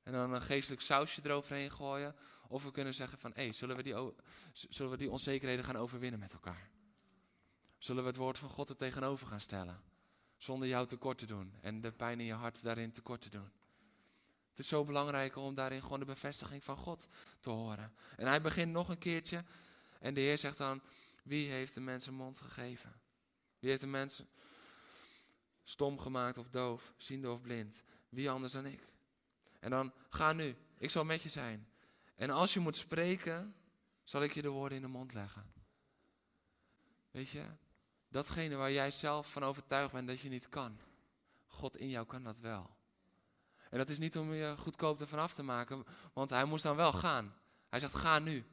[0.02, 2.16] en dan een geestelijk sausje eroverheen gooien.
[2.48, 3.94] Of we kunnen zeggen van, hé, hey, zullen, we die,
[4.52, 6.70] zullen we die onzekerheden gaan overwinnen met elkaar?
[7.78, 9.82] Zullen we het woord van God er tegenover gaan stellen?
[10.36, 13.50] Zonder jou tekort te doen en de pijn in je hart daarin tekort te doen.
[14.50, 17.06] Het is zo belangrijk om daarin gewoon de bevestiging van God
[17.40, 17.94] te horen.
[18.16, 19.44] En hij begint nog een keertje
[20.00, 20.82] en de Heer zegt dan,
[21.22, 23.00] wie heeft de mensen mond gegeven?
[23.58, 24.28] Wie heeft de mensen
[25.70, 27.82] stom gemaakt of doof, ziende of blind?
[28.08, 28.92] Wie anders dan ik?
[29.60, 31.68] En dan, ga nu, ik zal met je zijn.
[32.14, 33.54] En als je moet spreken,
[34.04, 35.52] zal ik je de woorden in de mond leggen.
[37.10, 37.44] Weet je,
[38.08, 40.78] datgene waar jij zelf van overtuigd bent dat je niet kan.
[41.46, 42.70] God in jou kan dat wel.
[43.70, 46.76] En dat is niet om je goedkoop ervan af te maken, want hij moest dan
[46.76, 47.34] wel gaan.
[47.68, 48.46] Hij zegt, ga nu.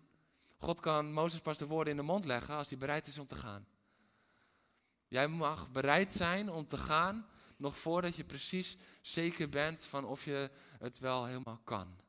[0.58, 3.28] God kan Mozes pas de woorden in de mond leggen als hij bereid is om
[3.28, 3.68] te gaan.
[5.08, 10.26] Jij mag bereid zijn om te gaan, nog voordat je precies zeker bent van of
[10.26, 12.00] je het wel helemaal kan.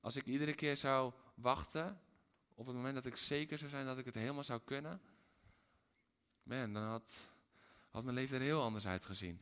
[0.00, 2.00] Als ik iedere keer zou wachten,
[2.54, 5.00] op het moment dat ik zeker zou zijn dat ik het helemaal zou kunnen,
[6.42, 7.24] man, dan had,
[7.90, 9.40] had mijn leven er heel anders uitgezien.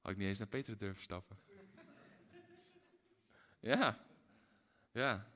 [0.00, 1.36] Had ik niet eens naar Peter durven stappen.
[3.60, 4.06] Ja,
[4.92, 5.32] ja.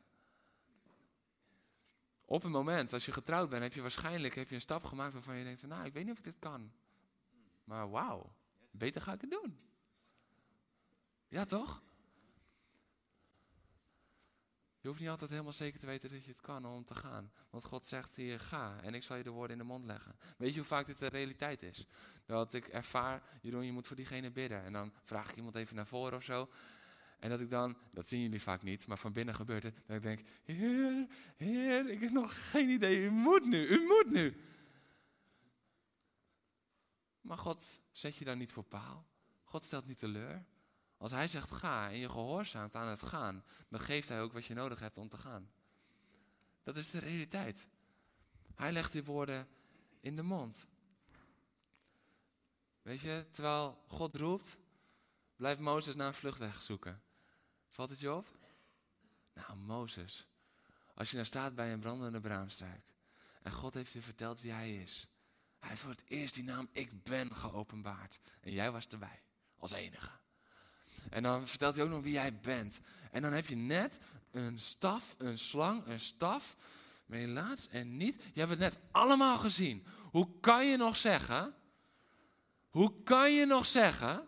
[2.29, 5.13] Op een moment, als je getrouwd bent, heb je waarschijnlijk heb je een stap gemaakt
[5.13, 6.73] waarvan je denkt, nou, ik weet niet of ik dit kan.
[7.65, 8.33] Maar wauw,
[8.71, 9.59] beter ga ik het doen.
[11.29, 11.83] Ja, toch?
[14.81, 17.33] Je hoeft niet altijd helemaal zeker te weten dat je het kan om te gaan.
[17.51, 20.17] Want God zegt hier, ga en ik zal je de woorden in de mond leggen.
[20.37, 21.87] Weet je hoe vaak dit de realiteit is?
[22.27, 24.65] Dat ik ervaar, Jeroen, je moet voor diegene bidden.
[24.65, 26.49] En dan vraag ik iemand even naar voren of zo.
[27.19, 29.75] En dat ik dan, dat zien jullie vaak niet, maar van binnen gebeurt het.
[29.87, 33.05] Dat ik denk, heer, heer, ik heb nog geen idee.
[33.05, 34.41] U moet nu, u moet nu.
[37.21, 39.07] Maar God zet je daar niet voor paal.
[39.45, 40.45] God stelt niet teleur.
[40.97, 44.45] Als hij zegt ga en je gehoorzaamt aan het gaan, dan geeft hij ook wat
[44.45, 45.51] je nodig hebt om te gaan.
[46.63, 47.67] Dat is de realiteit.
[48.55, 49.49] Hij legt die woorden
[50.01, 50.67] in de mond.
[52.83, 54.59] Weet je, terwijl God roept,
[55.37, 57.03] blijft Mozes naar een vluchtweg zoeken.
[57.77, 58.29] Valt het je op?
[59.35, 60.27] Nou, Mozes,
[60.95, 62.85] als je nou staat bij een brandende braamstruik
[63.43, 65.09] en God heeft je verteld wie hij is.
[65.59, 68.19] Hij heeft voor het eerst die naam Ik Ben geopenbaard.
[68.41, 69.23] En jij was erbij,
[69.59, 70.11] als enige.
[71.11, 72.81] En dan vertelt hij ook nog wie jij bent.
[73.11, 73.99] En dan heb je net
[74.31, 76.57] een staf, een slang, een staf.
[77.07, 78.23] Maar helaas en niet.
[78.33, 79.87] Je hebt het net allemaal gezien.
[80.11, 81.55] Hoe kan je nog zeggen?
[82.69, 84.27] Hoe kan je nog zeggen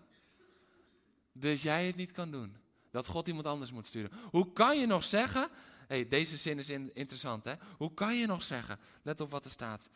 [1.32, 2.57] dat jij het niet kan doen?
[2.98, 4.10] Dat God iemand anders moet sturen.
[4.30, 5.50] Hoe kan je nog zeggen?
[5.88, 7.54] hey, deze zin is interessant, hè?
[7.76, 8.78] Hoe kan je nog zeggen?
[9.02, 9.90] Let op wat er staat.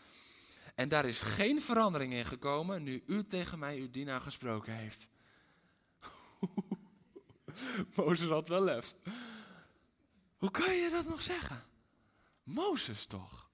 [0.75, 5.09] En daar is geen verandering in gekomen nu u tegen mij uw dienaar gesproken heeft.
[7.97, 8.95] Mozes had wel lef.
[10.37, 11.63] Hoe kan je dat nog zeggen?
[12.43, 13.51] Mozes toch?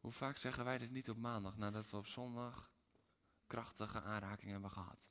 [0.00, 2.70] Hoe vaak zeggen wij dit niet op maandag nadat we op zondag
[3.48, 5.08] krachtige aanraking hebben gehad?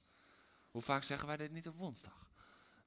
[0.72, 2.32] Hoe vaak zeggen wij dit niet op woensdag?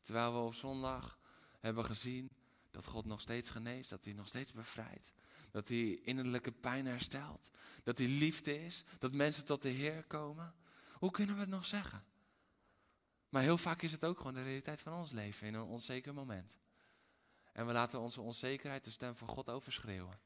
[0.03, 1.19] Terwijl we op zondag
[1.61, 2.31] hebben gezien
[2.71, 5.13] dat God nog steeds geneest, dat hij nog steeds bevrijdt.
[5.51, 7.51] Dat hij innerlijke pijn herstelt.
[7.83, 8.85] Dat hij liefde is.
[8.99, 10.55] Dat mensen tot de Heer komen.
[10.93, 12.05] Hoe kunnen we het nog zeggen?
[13.29, 16.15] Maar heel vaak is het ook gewoon de realiteit van ons leven in een onzeker
[16.15, 16.59] moment.
[17.53, 20.21] En we laten onze onzekerheid de stem van God overschreeuwen.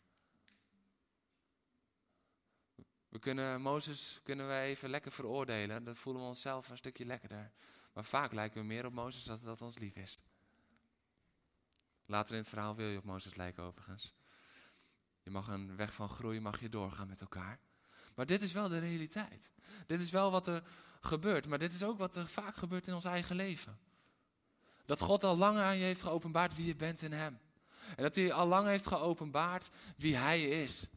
[3.15, 5.85] We kunnen Mozes kunnen we even lekker veroordelen.
[5.85, 7.53] Dan voelen we onszelf een stukje lekkerder.
[7.93, 10.19] Maar vaak lijken we meer op Mozes dan dat ons lief is.
[12.07, 14.15] Later in het verhaal wil je op Mozes lijken overigens.
[15.23, 17.59] Je mag een weg van groei, mag je doorgaan met elkaar.
[18.15, 19.51] Maar dit is wel de realiteit.
[19.87, 20.63] Dit is wel wat er
[21.01, 21.49] gebeurt.
[21.49, 23.79] Maar dit is ook wat er vaak gebeurt in ons eigen leven.
[24.87, 27.39] Dat God al lang aan je heeft geopenbaard wie je bent in Hem.
[27.97, 30.89] En dat hij al lang heeft geopenbaard wie Hij is.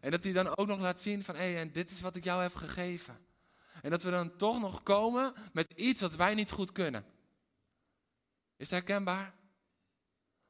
[0.00, 2.24] En dat hij dan ook nog laat zien van, hé, en dit is wat ik
[2.24, 3.26] jou heb gegeven.
[3.82, 7.04] En dat we dan toch nog komen met iets wat wij niet goed kunnen.
[8.56, 9.34] Is het herkenbaar?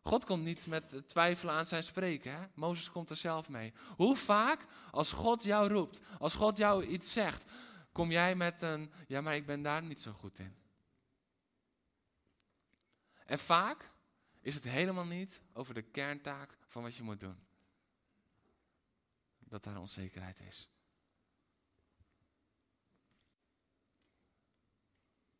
[0.02, 2.32] God komt niet met twijfelen aan zijn spreken.
[2.32, 2.46] Hè?
[2.54, 3.72] Mozes komt er zelf mee.
[3.96, 7.44] Hoe vaak als God jou roept, als God jou iets zegt,
[7.92, 10.56] kom jij met een, ja maar ik ben daar niet zo goed in.
[13.26, 13.90] En vaak
[14.40, 17.36] is het helemaal niet over de kerntaak van wat je moet doen.
[19.52, 20.68] Dat daar onzekerheid is.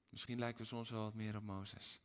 [0.09, 2.01] Misschien lijken we soms wel wat meer op Mozes.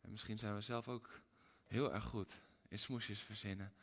[0.00, 1.20] En misschien zijn we zelf ook
[1.64, 3.74] heel erg goed in smoesjes verzinnen.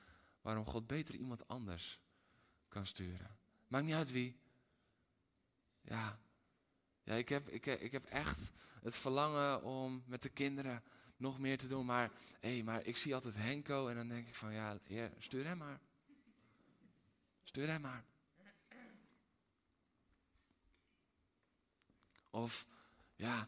[0.41, 1.99] Waarom God beter iemand anders
[2.67, 3.37] kan sturen.
[3.67, 4.39] Maakt niet uit wie.
[5.81, 6.19] Ja,
[7.03, 10.83] ja ik, heb, ik, ik heb echt het verlangen om met de kinderen
[11.17, 11.85] nog meer te doen.
[11.85, 15.45] Maar, hé, maar ik zie altijd Henko en dan denk ik van ja, heer, stuur
[15.45, 15.79] hem maar.
[17.43, 18.03] Stuur hem maar.
[22.29, 22.67] Of
[23.15, 23.47] ja,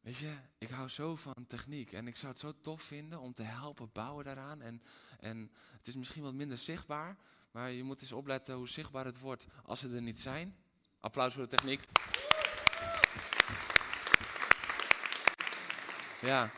[0.00, 3.34] weet je, ik hou zo van techniek en ik zou het zo tof vinden om
[3.34, 4.62] te helpen bouwen daaraan.
[4.62, 4.82] En,
[5.20, 7.16] en het is misschien wat minder zichtbaar,
[7.50, 10.56] maar je moet eens opletten hoe zichtbaar het wordt als ze er niet zijn.
[11.00, 11.82] Applaus voor de techniek.
[16.22, 16.50] Ja,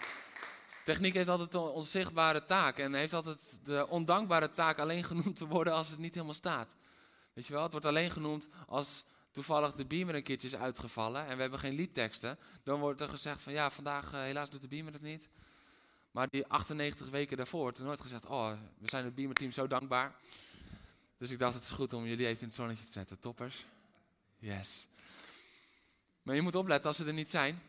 [0.84, 5.46] techniek heeft altijd een onzichtbare taak en heeft altijd de ondankbare taak alleen genoemd te
[5.46, 6.76] worden als het niet helemaal staat.
[7.32, 11.26] Weet je wel, het wordt alleen genoemd als toevallig de beamer een keertje is uitgevallen
[11.26, 14.62] en we hebben geen liedteksten, dan wordt er gezegd van ja, vandaag uh, helaas doet
[14.62, 15.28] de beamer het niet.
[16.10, 19.66] Maar die 98 weken daarvoor wordt er nooit gezegd, oh, we zijn het beamerteam zo
[19.66, 20.14] dankbaar.
[21.18, 23.20] Dus ik dacht, het is goed om jullie even in het zonnetje te zetten.
[23.20, 23.64] Toppers.
[24.38, 24.88] Yes.
[26.22, 27.62] Maar je moet opletten als ze er niet zijn.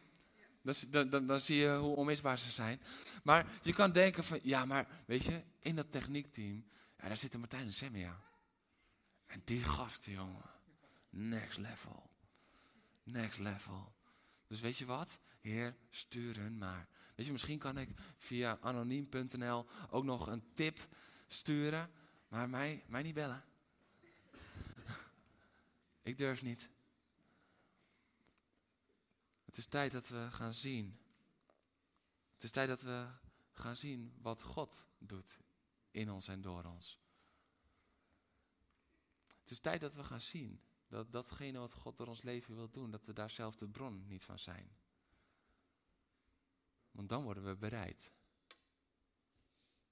[0.66, 2.82] Dan, dan, dan, zie je hoe onmisbaar ze zijn.
[3.24, 6.66] Maar je kan denken van, ja, maar weet je, in dat techniekteam,
[6.98, 8.22] ja, daar zitten Martijn en Semia.
[9.28, 10.50] En die gasten, jongen.
[11.10, 12.10] Next level.
[13.04, 13.94] Next level.
[14.48, 15.20] Dus weet je wat?
[15.42, 16.88] Heer, stuur hun maar.
[17.16, 20.88] Weet je, misschien kan ik via anoniem.nl ook nog een tip
[21.28, 21.92] sturen.
[22.28, 23.44] Maar mij, mij niet bellen.
[26.04, 26.70] ik durf niet.
[29.56, 31.00] Het is tijd dat we gaan zien.
[32.34, 33.08] Het is tijd dat we
[33.52, 35.38] gaan zien wat God doet
[35.92, 37.00] in ons en door ons.
[39.40, 42.70] Het is tijd dat we gaan zien dat datgene wat God door ons leven wil
[42.70, 44.76] doen, dat we daar zelf de bron niet van zijn.
[46.92, 48.12] Want dan worden we bereid.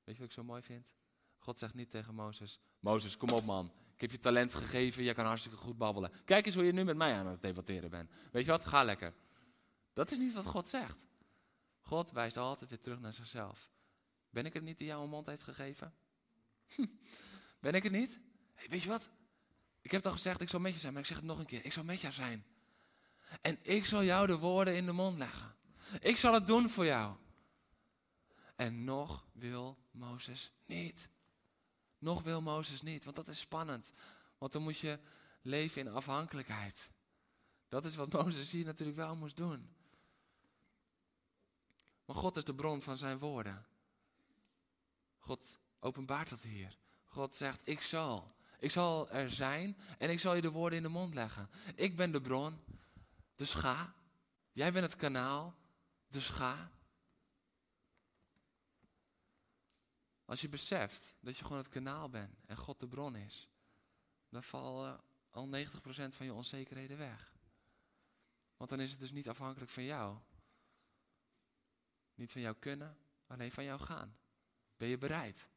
[0.03, 0.93] Weet je wat ik zo mooi vind?
[1.37, 3.73] God zegt niet tegen Mozes: Mozes, kom op man.
[3.93, 6.11] Ik heb je talent gegeven, jij kan hartstikke goed babbelen.
[6.25, 8.11] Kijk eens hoe je nu met mij aan het debatteren bent.
[8.31, 8.65] Weet je wat?
[8.65, 9.13] Ga lekker.
[9.93, 11.05] Dat is niet wat God zegt.
[11.79, 13.71] God wijst altijd weer terug naar zichzelf.
[14.29, 15.93] Ben ik het niet die jou een mond heeft gegeven?
[17.59, 18.19] ben ik het niet?
[18.53, 19.09] Hey, weet je wat?
[19.81, 21.45] Ik heb al gezegd, ik zal met je zijn, maar ik zeg het nog een
[21.45, 21.65] keer.
[21.65, 22.45] Ik zal met jou zijn.
[23.41, 25.55] En ik zal jou de woorden in de mond leggen.
[25.99, 27.15] Ik zal het doen voor jou.
[28.55, 31.09] En nog wil Mozes niet.
[31.97, 33.91] Nog wil Mozes niet, want dat is spannend.
[34.37, 34.99] Want dan moet je
[35.41, 36.89] leven in afhankelijkheid.
[37.67, 39.72] Dat is wat Mozes hier natuurlijk wel moest doen.
[42.13, 43.65] God is de bron van zijn woorden.
[45.17, 46.77] God openbaart dat hier.
[47.03, 48.31] God zegt, ik zal.
[48.59, 51.49] Ik zal er zijn en ik zal je de woorden in de mond leggen.
[51.75, 52.59] Ik ben de bron,
[53.35, 53.93] dus ga.
[54.51, 55.55] Jij bent het kanaal,
[56.07, 56.71] dus ga.
[60.25, 63.49] Als je beseft dat je gewoon het kanaal bent en God de bron is,
[64.29, 65.65] dan vallen al 90%
[66.09, 67.35] van je onzekerheden weg.
[68.57, 70.17] Want dan is het dus niet afhankelijk van jou.
[72.15, 72.97] Niet van jou kunnen,
[73.27, 74.17] alleen van jou gaan.
[74.77, 75.49] Ben je bereid?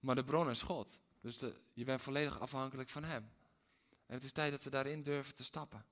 [0.00, 1.00] Maar de bron is God.
[1.20, 1.38] Dus
[1.72, 3.32] je bent volledig afhankelijk van Hem.
[4.06, 5.86] En het is tijd dat we daarin durven te stappen.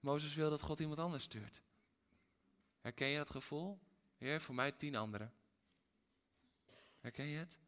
[0.00, 1.62] Mozes wil dat God iemand anders stuurt.
[2.80, 3.78] Herken je dat gevoel?
[4.16, 5.32] Heer, voor mij tien anderen.
[7.00, 7.58] Herken je het?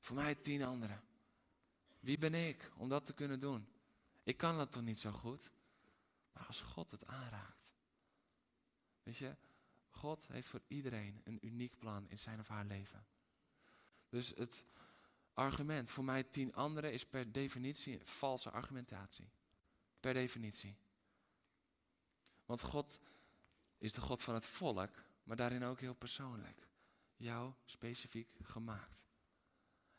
[0.00, 1.02] Voor mij tien anderen.
[2.00, 3.68] Wie ben ik om dat te kunnen doen?
[4.22, 5.50] Ik kan dat toch niet zo goed?
[6.32, 7.63] Maar als God het aanraakt.
[9.04, 9.36] Weet je,
[9.90, 13.06] God heeft voor iedereen een uniek plan in zijn of haar leven.
[14.08, 14.64] Dus het
[15.34, 19.28] argument voor mij tien anderen is per definitie een valse argumentatie.
[20.00, 20.76] Per definitie.
[22.46, 23.00] Want God
[23.78, 24.90] is de God van het volk,
[25.22, 26.68] maar daarin ook heel persoonlijk.
[27.16, 29.04] Jou specifiek gemaakt.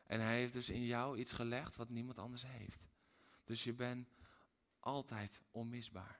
[0.04, 2.88] En hij heeft dus in jou iets gelegd wat niemand anders heeft.
[3.44, 4.10] Dus je bent
[4.80, 6.20] altijd onmisbaar.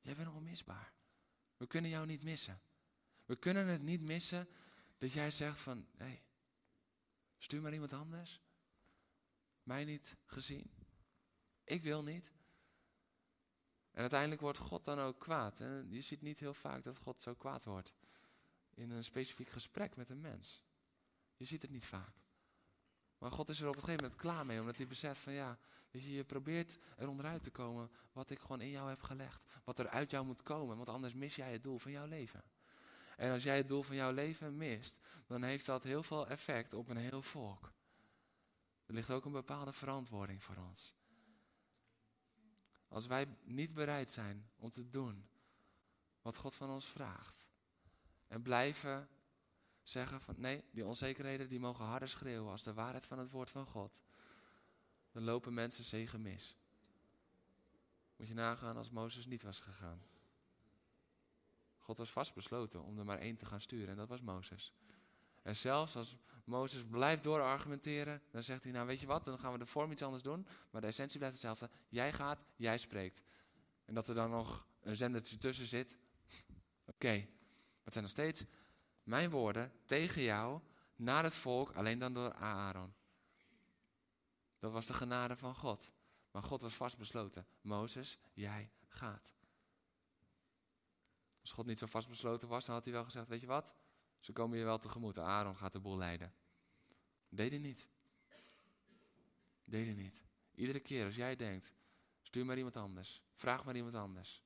[0.00, 0.92] Jij bent onmisbaar.
[1.58, 2.60] We kunnen jou niet missen.
[3.24, 4.48] We kunnen het niet missen
[4.98, 6.22] dat jij zegt van, hé, hey,
[7.38, 8.40] stuur maar iemand anders.
[9.62, 10.70] Mij niet gezien.
[11.64, 12.32] Ik wil niet.
[13.90, 15.60] En uiteindelijk wordt God dan ook kwaad.
[15.60, 17.92] En je ziet niet heel vaak dat God zo kwaad wordt.
[18.74, 20.62] In een specifiek gesprek met een mens.
[21.36, 22.14] Je ziet het niet vaak.
[23.18, 25.58] Maar God is er op een gegeven moment klaar mee, omdat hij beseft van ja,
[25.90, 29.44] je, je probeert er onderuit te komen wat ik gewoon in jou heb gelegd.
[29.64, 32.42] Wat er uit jou moet komen, want anders mis jij het doel van jouw leven.
[33.16, 36.72] En als jij het doel van jouw leven mist, dan heeft dat heel veel effect
[36.72, 37.72] op een heel volk.
[38.86, 40.94] Er ligt ook een bepaalde verantwoording voor ons.
[42.88, 45.28] Als wij niet bereid zijn om te doen
[46.22, 47.48] wat God van ons vraagt.
[48.26, 49.08] En blijven
[49.88, 53.50] zeggen van nee, die onzekerheden die mogen harder schreeuwen als de waarheid van het woord
[53.50, 54.02] van God.
[55.10, 56.56] Dan lopen mensen zegen mis.
[58.16, 60.02] Moet je nagaan als Mozes niet was gegaan.
[61.78, 64.72] God was vastbesloten om er maar één te gaan sturen en dat was Mozes.
[65.42, 69.52] En zelfs als Mozes blijft doorargumenteren, dan zegt hij, nou weet je wat, dan gaan
[69.52, 71.70] we de vorm iets anders doen, maar de essentie blijft hetzelfde.
[71.88, 73.22] Jij gaat, jij spreekt.
[73.84, 75.96] En dat er dan nog een zendertje tussen zit,
[76.80, 76.92] oké.
[76.92, 77.30] Okay.
[77.82, 78.44] Het zijn nog steeds
[79.08, 80.60] mijn woorden tegen jou
[80.96, 82.94] naar het volk, alleen dan door Aaron.
[84.58, 85.90] Dat was de genade van God.
[86.30, 87.46] Maar God was vastbesloten.
[87.60, 89.32] Mozes, jij gaat.
[91.40, 93.74] Als God niet zo vastbesloten was, dan had hij wel gezegd, weet je wat?
[94.20, 95.18] Ze komen je wel tegemoet.
[95.18, 96.34] Aaron gaat de boel leiden.
[97.28, 97.88] Deed hij niet.
[99.64, 100.24] Deed hij niet.
[100.54, 101.74] Iedere keer als jij denkt,
[102.22, 103.22] stuur maar iemand anders.
[103.32, 104.42] Vraag maar iemand anders.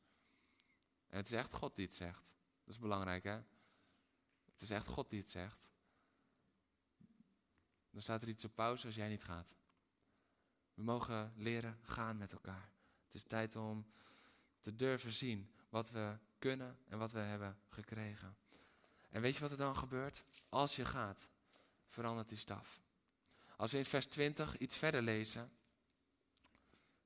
[1.09, 2.35] En het is echt God die het zegt.
[2.65, 3.41] Dat is belangrijk hè.
[4.63, 5.71] Het is echt God die het zegt.
[7.91, 9.55] Dan staat er iets op pauze als jij niet gaat.
[10.75, 12.73] We mogen leren gaan met elkaar.
[13.05, 13.87] Het is tijd om
[14.61, 18.37] te durven zien wat we kunnen en wat we hebben gekregen.
[19.11, 20.25] En weet je wat er dan gebeurt?
[20.49, 21.29] Als je gaat,
[21.89, 22.83] verandert die staf.
[23.57, 25.53] Als we in vers 20 iets verder lezen,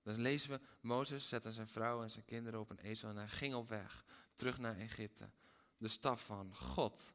[0.02, 3.28] dan lezen we, Mozes zette zijn vrouw en zijn kinderen op een ezel en hij
[3.28, 5.30] ging op weg, terug naar Egypte.
[5.76, 7.14] De staf van God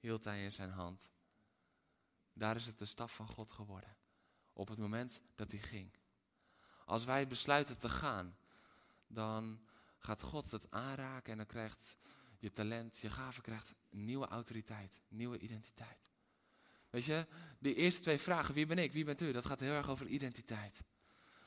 [0.00, 1.10] hield hij in zijn hand.
[2.32, 3.96] Daar is het de staf van God geworden.
[4.52, 5.92] Op het moment dat hij ging.
[6.84, 8.36] Als wij besluiten te gaan,
[9.06, 9.60] dan
[9.98, 11.96] gaat God het aanraken en dan krijgt
[12.38, 16.10] je talent, je gave krijgt nieuwe autoriteit, nieuwe identiteit.
[16.90, 17.26] Weet je,
[17.58, 20.06] die eerste twee vragen, wie ben ik, wie bent u, dat gaat heel erg over
[20.06, 20.82] identiteit.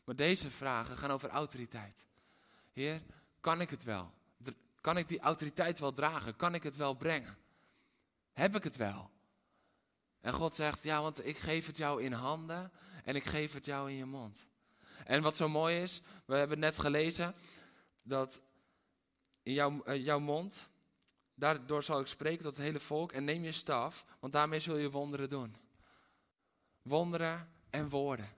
[0.04, 2.06] Maar deze vragen gaan over autoriteit.
[2.72, 3.02] Heer,
[3.40, 4.14] kan ik het wel?
[4.82, 6.36] Kan ik die autoriteit wel dragen?
[6.36, 7.38] Kan ik het wel brengen?
[8.34, 9.10] Heb ik het wel?
[10.22, 12.72] En God zegt, ja, want ik geef het jou in handen
[13.04, 14.46] en ik geef het jou in je mond.
[15.06, 17.36] En wat zo mooi is, we hebben net gelezen
[18.04, 18.42] dat
[19.44, 20.70] in jouw, uh, jouw mond,
[21.36, 24.78] daardoor zal ik spreken tot het hele volk en neem je staf, want daarmee zul
[24.78, 25.56] je wonderen doen.
[26.82, 28.30] Wonderen en woorden.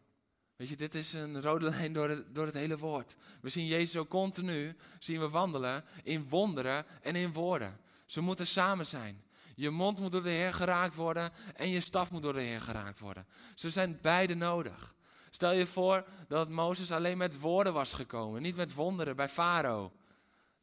[0.55, 3.15] Weet je, dit is een rode lijn door het, door het hele woord.
[3.41, 7.79] We zien Jezus ook continu, zien we wandelen in wonderen en in woorden.
[8.05, 9.23] Ze moeten samen zijn.
[9.55, 12.61] Je mond moet door de Heer geraakt worden en je staf moet door de Heer
[12.61, 13.27] geraakt worden.
[13.55, 14.95] Ze zijn beide nodig.
[15.29, 19.91] Stel je voor dat Mozes alleen met woorden was gekomen, niet met wonderen bij Farao.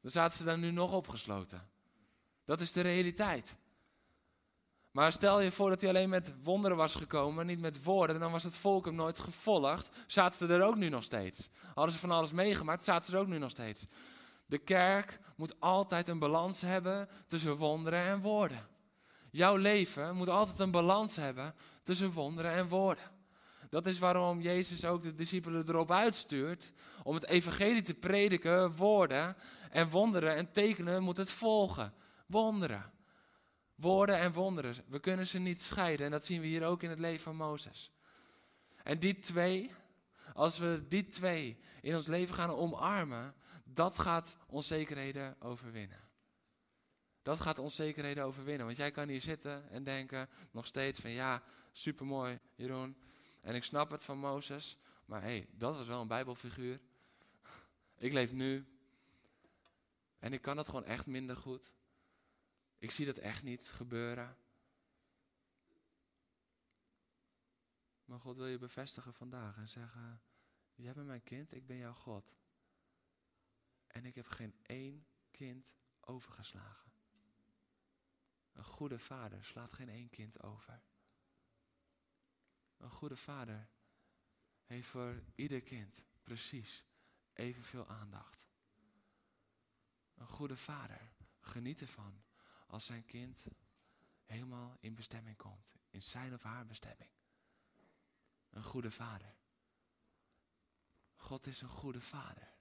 [0.00, 1.68] Dan zaten ze daar nu nog opgesloten.
[2.44, 3.56] Dat is de realiteit.
[4.90, 8.32] Maar stel je voor dat hij alleen met wonderen was gekomen, niet met woorden, dan
[8.32, 9.90] was het volk hem nooit gevolgd.
[10.06, 11.50] Zaten ze er ook nu nog steeds.
[11.74, 13.86] Hadden ze van alles meegemaakt, zaten ze er ook nu nog steeds.
[14.46, 18.66] De kerk moet altijd een balans hebben tussen wonderen en woorden.
[19.32, 23.04] Jouw leven moet altijd een balans hebben tussen wonderen en woorden.
[23.68, 26.72] Dat is waarom Jezus ook de discipelen erop uitstuurt
[27.02, 29.36] om het evangelie te prediken, woorden
[29.70, 31.94] en wonderen en tekenen moet het volgen.
[32.26, 32.92] Wonderen.
[33.74, 34.74] Woorden en wonderen.
[34.88, 37.36] We kunnen ze niet scheiden en dat zien we hier ook in het leven van
[37.36, 37.90] Mozes.
[38.82, 39.70] En die twee,
[40.34, 46.11] als we die twee in ons leven gaan omarmen, dat gaat onzekerheden overwinnen.
[47.22, 48.66] Dat gaat onzekerheden overwinnen.
[48.66, 51.42] Want jij kan hier zitten en denken nog steeds van ja,
[51.72, 52.96] supermooi Jeroen.
[53.40, 54.76] En ik snap het van Mozes.
[55.04, 56.80] Maar hé, hey, dat was wel een bijbelfiguur.
[57.96, 58.66] Ik leef nu.
[60.18, 61.72] En ik kan dat gewoon echt minder goed.
[62.78, 64.36] Ik zie dat echt niet gebeuren.
[68.04, 70.22] Maar God wil je bevestigen vandaag en zeggen:
[70.74, 72.34] Jij bent mijn kind, ik ben jouw God.
[73.86, 76.91] En ik heb geen één kind overgeslagen.
[78.52, 80.82] Een goede vader slaat geen één kind over.
[82.76, 83.68] Een goede vader
[84.64, 86.84] heeft voor ieder kind precies
[87.32, 88.46] evenveel aandacht.
[90.14, 92.22] Een goede vader geniet ervan
[92.66, 93.46] als zijn kind
[94.24, 97.10] helemaal in bestemming komt, in zijn of haar bestemming.
[98.50, 99.34] Een goede vader.
[101.14, 102.52] God is een goede vader.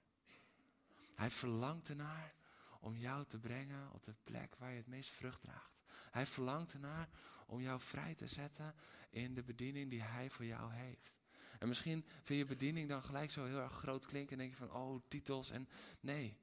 [1.14, 2.34] Hij verlangt ernaar
[2.80, 5.71] om jou te brengen op de plek waar je het meest vrucht draagt.
[6.12, 7.08] Hij verlangt ernaar
[7.46, 8.74] om jou vrij te zetten
[9.10, 11.12] in de bediening die hij voor jou heeft.
[11.58, 14.66] En misschien vind je bediening dan gelijk zo heel erg groot klinken en denk je
[14.66, 15.68] van, oh, titels en
[16.00, 16.36] nee.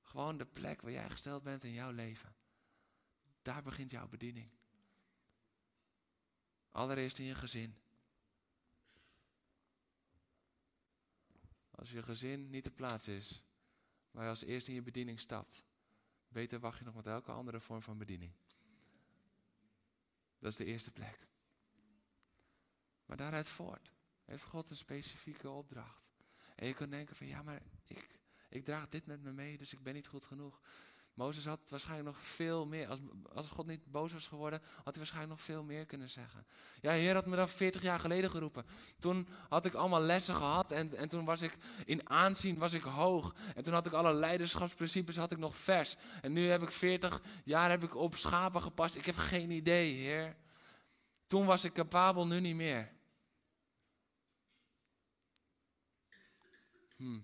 [0.00, 2.34] Gewoon de plek waar jij gesteld bent in jouw leven.
[3.42, 4.50] Daar begint jouw bediening.
[6.70, 7.76] Allereerst in je gezin.
[11.70, 13.42] Als je gezin niet de plaats is
[14.10, 15.62] waar je als eerste in je bediening stapt,
[16.28, 18.32] beter wacht je nog met elke andere vorm van bediening.
[20.46, 21.26] Dat is de eerste plek.
[23.06, 23.92] Maar daaruit voort
[24.24, 26.14] heeft God een specifieke opdracht.
[26.54, 29.72] En je kan denken van ja, maar ik, ik draag dit met me mee, dus
[29.72, 30.60] ik ben niet goed genoeg.
[31.16, 32.88] Mozes had waarschijnlijk nog veel meer.
[32.88, 32.98] Als,
[33.32, 36.46] als God niet boos was geworden, had hij waarschijnlijk nog veel meer kunnen zeggen.
[36.80, 38.66] Ja, Heer had me dat 40 jaar geleden geroepen.
[38.98, 42.82] Toen had ik allemaal lessen gehad en, en toen was ik in aanzien was ik
[42.82, 43.34] hoog.
[43.54, 45.96] En toen had ik alle leiderschapsprincipes had ik nog vers.
[46.22, 48.96] En nu heb ik 40 jaar heb ik op schapen gepast.
[48.96, 50.36] Ik heb geen idee, Heer.
[51.26, 52.92] Toen was ik capabel, nu niet meer.
[56.96, 57.20] Hm.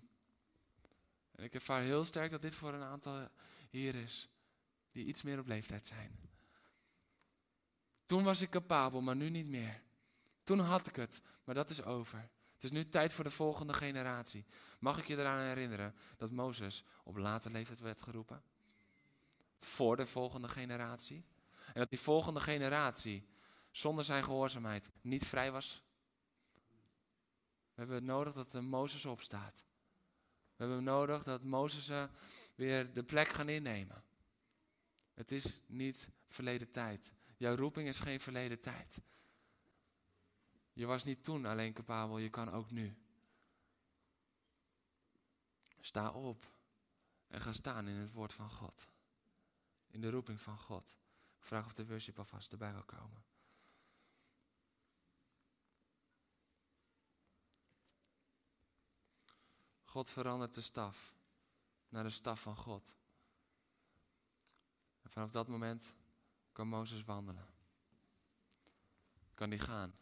[1.33, 3.29] En ik ervaar heel sterk dat dit voor een aantal
[3.73, 4.29] hier is,
[4.91, 6.19] die iets meer op leeftijd zijn.
[8.07, 9.83] Toen was ik capabel, maar nu niet meer.
[10.45, 12.31] Toen had ik het, maar dat is over.
[12.55, 14.45] Het is nu tijd voor de volgende generatie.
[14.79, 18.43] Mag ik je eraan herinneren dat Mozes op late leeftijd werd geroepen?
[19.59, 21.25] Voor de volgende generatie.
[21.67, 23.29] En dat die volgende generatie
[23.71, 25.83] zonder zijn gehoorzaamheid niet vrij was.
[27.75, 29.65] We hebben nodig dat er Mozes opstaat.
[30.57, 31.91] We hebben nodig dat Mozes
[32.63, 34.05] weer de plek gaan innemen.
[35.15, 37.13] Het is niet verleden tijd.
[37.37, 39.01] Jouw roeping is geen verleden tijd.
[40.73, 42.97] Je was niet toen alleen capabel, je kan ook nu.
[45.81, 46.53] Sta op
[47.29, 48.89] en ga staan in het woord van God.
[49.91, 50.95] In de roeping van God.
[51.39, 53.25] vraag of de worship alvast erbij wil komen.
[59.85, 61.15] God verandert de staf
[61.93, 62.95] naar de staf van God.
[65.03, 65.95] En vanaf dat moment
[66.53, 67.47] kan Mozes wandelen.
[69.35, 69.95] Kan hij gaan.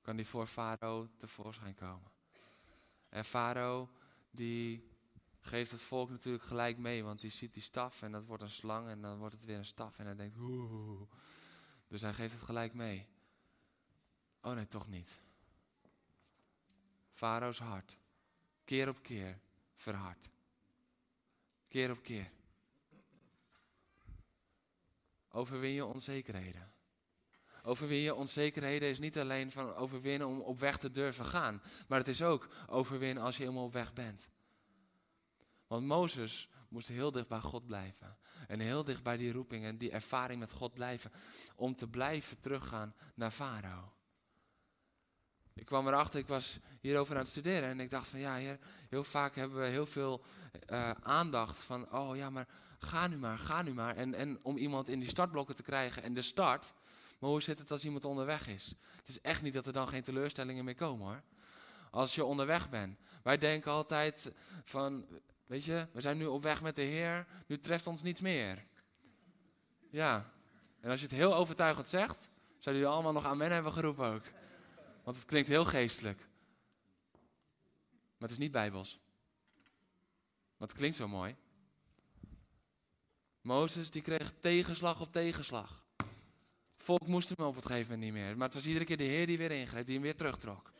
[0.00, 2.10] Kan hij voor Farao tevoorschijn komen.
[3.08, 3.90] En Farao
[4.30, 4.88] die
[5.40, 8.50] geeft het volk natuurlijk gelijk mee, want die ziet die staf en dat wordt een
[8.50, 10.36] slang en dan wordt het weer een staf en hij denkt.
[11.88, 13.08] Dus hij geeft het gelijk mee.
[14.40, 15.20] Oh nee, toch niet.
[17.10, 17.98] Farao's hart
[18.64, 19.40] keer op keer
[19.74, 20.30] verhard.
[21.76, 22.30] Keer op keer.
[25.28, 26.72] Overwin je onzekerheden.
[27.62, 31.98] Overwin je onzekerheden is niet alleen van overwinnen om op weg te durven gaan, maar
[31.98, 34.28] het is ook overwinnen als je helemaal op weg bent.
[35.66, 38.18] Want Mozes moest heel dicht bij God blijven.
[38.46, 41.12] En heel dicht bij die roeping en die ervaring met God blijven.
[41.54, 43.95] Om te blijven teruggaan naar Farao.
[45.56, 48.58] Ik kwam erachter, ik was hierover aan het studeren en ik dacht van ja, heer,
[48.88, 50.24] heel vaak hebben we heel veel
[50.70, 52.46] uh, aandacht van, oh ja, maar
[52.78, 53.96] ga nu maar, ga nu maar.
[53.96, 56.72] En, en om iemand in die startblokken te krijgen en de start.
[57.18, 58.74] Maar hoe zit het als iemand onderweg is?
[58.96, 61.22] Het is echt niet dat er dan geen teleurstellingen meer komen hoor.
[61.90, 62.98] Als je onderweg bent.
[63.22, 64.32] Wij denken altijd
[64.64, 65.06] van,
[65.46, 68.64] weet je, we zijn nu op weg met de Heer, nu treft ons niets meer.
[69.90, 70.32] Ja,
[70.80, 72.28] en als je het heel overtuigend zegt,
[72.58, 74.24] zouden jullie allemaal nog amen hebben geroepen ook.
[75.06, 76.18] Want het klinkt heel geestelijk.
[77.92, 79.00] Maar het is niet bijbels.
[80.56, 81.36] Want het klinkt zo mooi.
[83.40, 85.84] Mozes die kreeg tegenslag op tegenslag.
[86.76, 88.36] volk moest hem op het gegeven moment niet meer.
[88.36, 90.70] Maar het was iedere keer de Heer die weer ingreep, die hem weer terugtrok.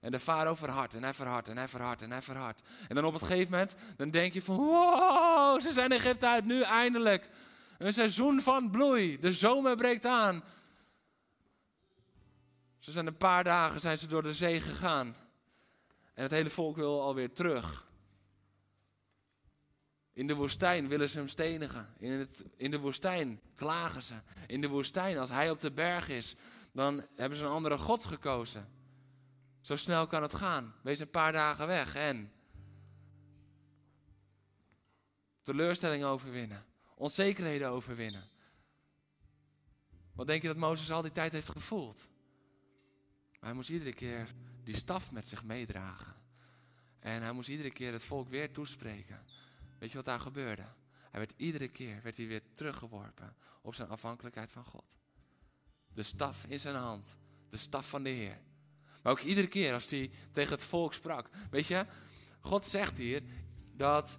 [0.00, 2.62] En de farao verhardt en hij verhardt en hij verhardt en hij verhardt.
[2.88, 6.44] En dan op het gegeven moment, dan denk je van, wow, ze zijn Egypte uit,
[6.44, 7.30] nu eindelijk.
[7.78, 9.18] Een seizoen van bloei.
[9.18, 10.44] De zomer breekt aan.
[12.88, 15.16] Ze zijn een paar dagen zijn ze door de zee gegaan.
[16.14, 17.90] En het hele volk wil alweer terug.
[20.12, 21.94] In de woestijn willen ze hem stenigen.
[21.98, 24.14] In, het, in de woestijn klagen ze.
[24.46, 26.34] In de woestijn, als hij op de berg is,
[26.72, 28.68] dan hebben ze een andere God gekozen.
[29.60, 30.74] Zo snel kan het gaan.
[30.82, 32.32] Wees een paar dagen weg en
[35.42, 36.64] teleurstellingen overwinnen,
[36.94, 38.30] onzekerheden overwinnen.
[40.14, 42.08] Wat denk je dat Mozes al die tijd heeft gevoeld?
[43.40, 44.34] Hij moest iedere keer
[44.64, 46.14] die staf met zich meedragen.
[46.98, 49.24] En hij moest iedere keer het volk weer toespreken.
[49.78, 50.64] Weet je wat daar gebeurde?
[51.10, 54.96] Hij werd iedere keer werd hij weer teruggeworpen op zijn afhankelijkheid van God.
[55.94, 57.16] De staf in zijn hand,
[57.50, 58.40] de staf van de Heer.
[59.02, 61.28] Maar ook iedere keer als hij tegen het volk sprak.
[61.50, 61.86] Weet je,
[62.40, 63.22] God zegt hier
[63.72, 64.18] dat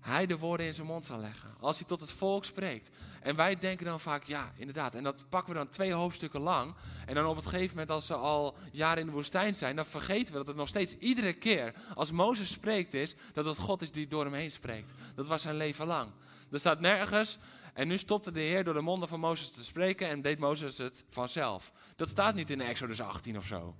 [0.00, 1.50] hij de woorden in zijn mond zal leggen.
[1.60, 2.90] Als hij tot het volk spreekt.
[3.22, 4.94] En wij denken dan vaak, ja, inderdaad.
[4.94, 6.74] En dat pakken we dan twee hoofdstukken lang.
[7.06, 9.84] En dan op het gegeven moment, als ze al jaren in de woestijn zijn, dan
[9.84, 13.82] vergeten we dat het nog steeds iedere keer, als Mozes spreekt, is dat het God
[13.82, 14.90] is die door hem heen spreekt.
[15.14, 16.10] Dat was zijn leven lang.
[16.50, 17.38] Er staat nergens,
[17.74, 20.78] en nu stopte de Heer door de monden van Mozes te spreken en deed Mozes
[20.78, 21.72] het vanzelf.
[21.96, 23.74] Dat staat niet in Exodus 18 of zo.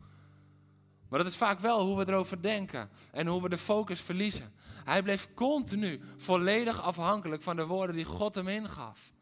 [1.09, 4.53] Maar dat is vaak wel hoe we erover denken en hoe we de focus verliezen.
[4.91, 9.13] Hij bleef continu volledig afhankelijk van de woorden die God hem ingaf.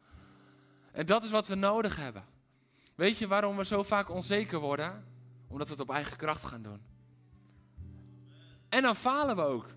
[0.91, 2.25] En dat is wat we nodig hebben.
[2.95, 5.05] Weet je waarom we zo vaak onzeker worden?
[5.47, 6.81] Omdat we het op eigen kracht gaan doen.
[8.69, 9.67] En dan falen we ook.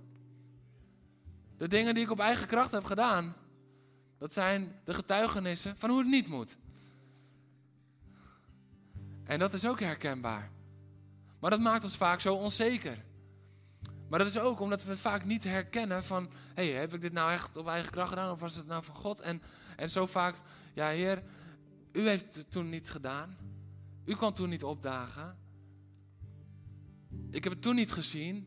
[1.57, 3.35] De dingen die ik op eigen kracht heb gedaan,
[4.19, 6.57] dat zijn de getuigenissen van hoe het niet moet.
[9.25, 10.51] En dat is ook herkenbaar.
[11.39, 13.05] Maar dat maakt ons vaak zo onzeker.
[14.13, 16.31] Maar dat is ook omdat we vaak niet herkennen van...
[16.55, 18.95] hey, heb ik dit nou echt op eigen kracht gedaan of was het nou van
[18.95, 19.21] God?
[19.21, 19.43] En,
[19.77, 20.37] en zo vaak,
[20.75, 21.23] ja heer,
[21.93, 23.37] u heeft het toen niet gedaan.
[24.05, 25.39] U kon toen niet opdagen.
[27.31, 28.47] Ik heb het toen niet gezien.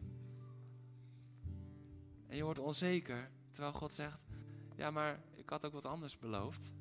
[2.27, 4.19] En je wordt onzeker, terwijl God zegt...
[4.75, 6.73] ja, maar ik had ook wat anders beloofd.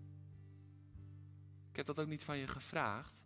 [1.71, 3.25] Ik heb dat ook niet van je gevraagd.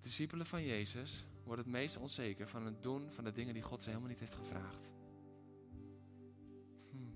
[0.00, 3.82] Discipelen van Jezus worden het meest onzeker van het doen van de dingen die God
[3.82, 4.92] ze helemaal niet heeft gevraagd.
[6.90, 7.12] Hmm.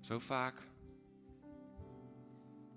[0.00, 0.72] Zo vaak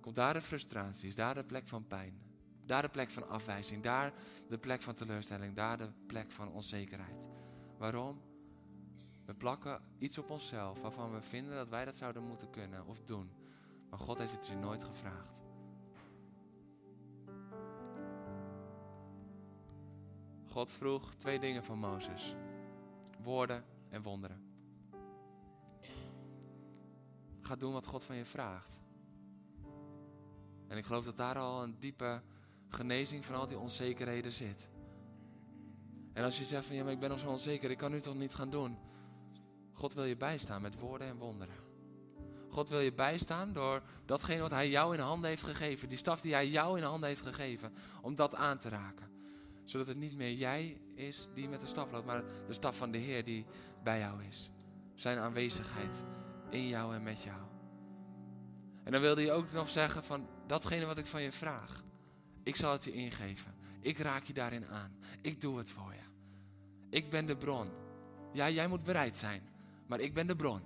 [0.01, 2.21] komt daar de frustratie, is daar de plek van pijn,
[2.65, 4.13] daar de plek van afwijzing, daar
[4.49, 7.27] de plek van teleurstelling, daar de plek van onzekerheid.
[7.77, 8.21] Waarom?
[9.25, 13.01] We plakken iets op onszelf waarvan we vinden dat wij dat zouden moeten kunnen of
[13.01, 13.31] doen.
[13.89, 15.46] Maar God heeft het je nooit gevraagd.
[20.57, 22.35] God vroeg twee dingen van Mozes:
[23.23, 24.41] woorden en wonderen.
[27.41, 28.81] Ga doen wat God van je vraagt.
[30.67, 32.21] En ik geloof dat daar al een diepe
[32.67, 34.69] genezing van al die onzekerheden zit.
[36.13, 37.99] En als je zegt van ja, maar ik ben nog zo onzeker, ik kan nu
[37.99, 38.77] toch niet gaan doen.
[39.73, 41.55] God wil je bijstaan met woorden en wonderen.
[42.49, 45.89] God wil je bijstaan door datgene wat Hij jou in handen heeft gegeven.
[45.89, 47.73] Die staf die Hij jou in handen heeft gegeven.
[48.01, 49.16] Om dat aan te raken
[49.69, 52.91] zodat het niet meer jij is die met de staf loopt, maar de staf van
[52.91, 53.45] de Heer die
[53.83, 54.51] bij jou is.
[54.95, 56.03] Zijn aanwezigheid
[56.49, 57.39] in jou en met jou.
[58.83, 61.83] En dan wilde hij ook nog zeggen van datgene wat ik van je vraag.
[62.43, 63.55] Ik zal het je ingeven.
[63.79, 64.97] Ik raak je daarin aan.
[65.21, 66.05] Ik doe het voor je.
[66.89, 67.69] Ik ben de bron.
[68.33, 69.41] Ja, jij moet bereid zijn.
[69.87, 70.61] Maar ik ben de bron.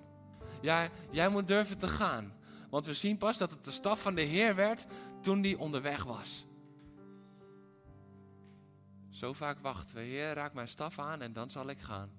[0.62, 2.34] Ja, jij moet durven te gaan.
[2.70, 4.86] Want we zien pas dat het de staf van de Heer werd
[5.22, 6.46] toen die onderweg was.
[9.12, 12.10] Zo vaak wachten we, Heer, raak mijn staf aan en dan zal ik gaan.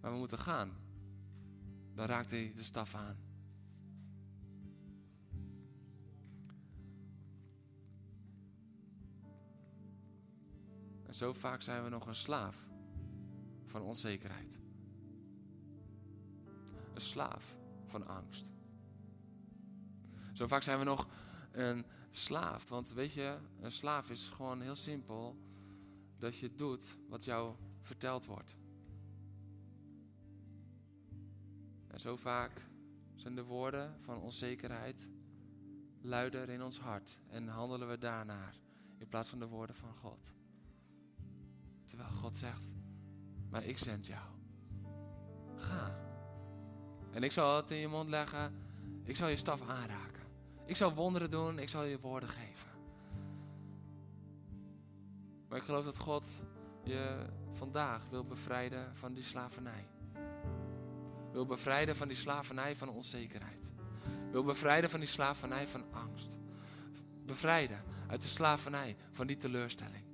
[0.00, 0.72] Maar we moeten gaan.
[1.94, 3.16] Dan raakt hij de staf aan.
[11.02, 12.56] En zo vaak zijn we nog een slaaf
[13.66, 14.58] van onzekerheid.
[16.94, 17.56] Een slaaf
[17.86, 18.50] van angst.
[20.32, 21.08] Zo vaak zijn we nog
[21.50, 21.84] een
[22.16, 22.68] slaaf.
[22.68, 25.36] Want weet je, een slaaf is gewoon heel simpel
[26.18, 28.56] dat je doet wat jou verteld wordt.
[31.86, 32.66] En zo vaak
[33.14, 35.08] zijn de woorden van onzekerheid
[36.00, 38.54] luider in ons hart en handelen we daarnaar
[38.98, 40.32] in plaats van de woorden van God.
[41.84, 42.70] Terwijl God zegt,
[43.50, 44.28] maar ik zend jou.
[45.56, 46.00] Ga.
[47.10, 48.54] En ik zal het in je mond leggen,
[49.02, 50.11] ik zal je staf aanraken.
[50.64, 52.70] Ik zal wonderen doen, ik zal je woorden geven.
[55.48, 56.24] Maar ik geloof dat God
[56.84, 59.88] je vandaag wil bevrijden van die slavernij.
[61.32, 63.72] wil bevrijden van die slavernij van onzekerheid.
[64.30, 66.38] Wil bevrijden van die slavernij van angst.
[67.26, 70.04] Bevrijden uit de slavernij van die teleurstelling.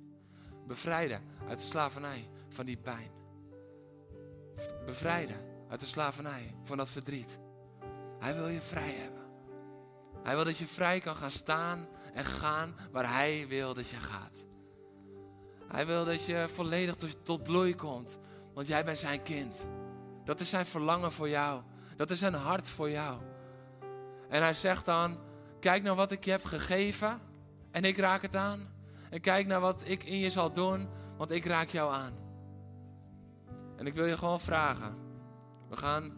[0.67, 3.11] Bevrijden uit de slavernij van die pijn.
[4.85, 5.37] Bevrijden
[5.69, 7.39] uit de slavernij van dat verdriet.
[8.19, 9.18] Hij wil je vrij hebben.
[10.23, 13.95] Hij wil dat je vrij kan gaan staan en gaan waar Hij wil dat je
[13.95, 14.45] gaat.
[15.67, 18.17] Hij wil dat je volledig tot, bloei komt,
[18.53, 19.67] want jij bent zijn kind.
[20.23, 21.61] Dat is zijn verlangen voor jou.
[21.95, 23.21] Dat is zijn hart voor jou.
[24.29, 25.19] En hij zegt dan:
[25.59, 27.21] Kijk naar wat ik je heb gegeven
[27.71, 28.73] en ik raak het aan.
[29.09, 32.13] En kijk naar wat ik in je zal doen, want ik raak jou aan.
[33.75, 34.97] En ik wil je gewoon vragen.
[35.69, 36.17] We gaan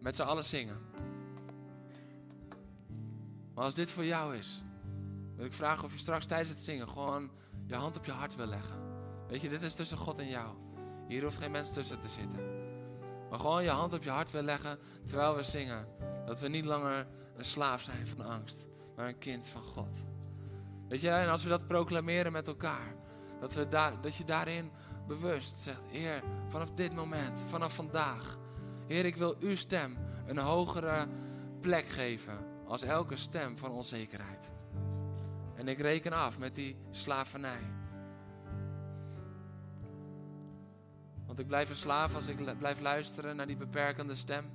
[0.00, 0.89] met z'n allen zingen.
[3.60, 4.62] Maar als dit voor jou is,
[5.36, 7.30] wil ik vragen of je straks tijdens het zingen gewoon
[7.66, 8.78] je hand op je hart wil leggen.
[9.28, 10.54] Weet je, dit is tussen God en jou.
[11.08, 12.40] Hier hoeft geen mens tussen te zitten.
[13.30, 15.88] Maar gewoon je hand op je hart wil leggen terwijl we zingen.
[16.26, 17.06] Dat we niet langer
[17.36, 20.02] een slaaf zijn van angst, maar een kind van God.
[20.88, 22.94] Weet je, en als we dat proclameren met elkaar,
[23.40, 24.70] dat, we daar, dat je daarin
[25.06, 28.38] bewust zegt, Heer, vanaf dit moment, vanaf vandaag,
[28.86, 29.96] Heer, ik wil uw stem
[30.26, 31.08] een hogere
[31.60, 34.52] plek geven als elke stem van onzekerheid.
[35.54, 37.60] En ik reken af met die slavernij.
[41.26, 44.50] Want ik blijf een slaaf als ik blijf luisteren naar die beperkende stem.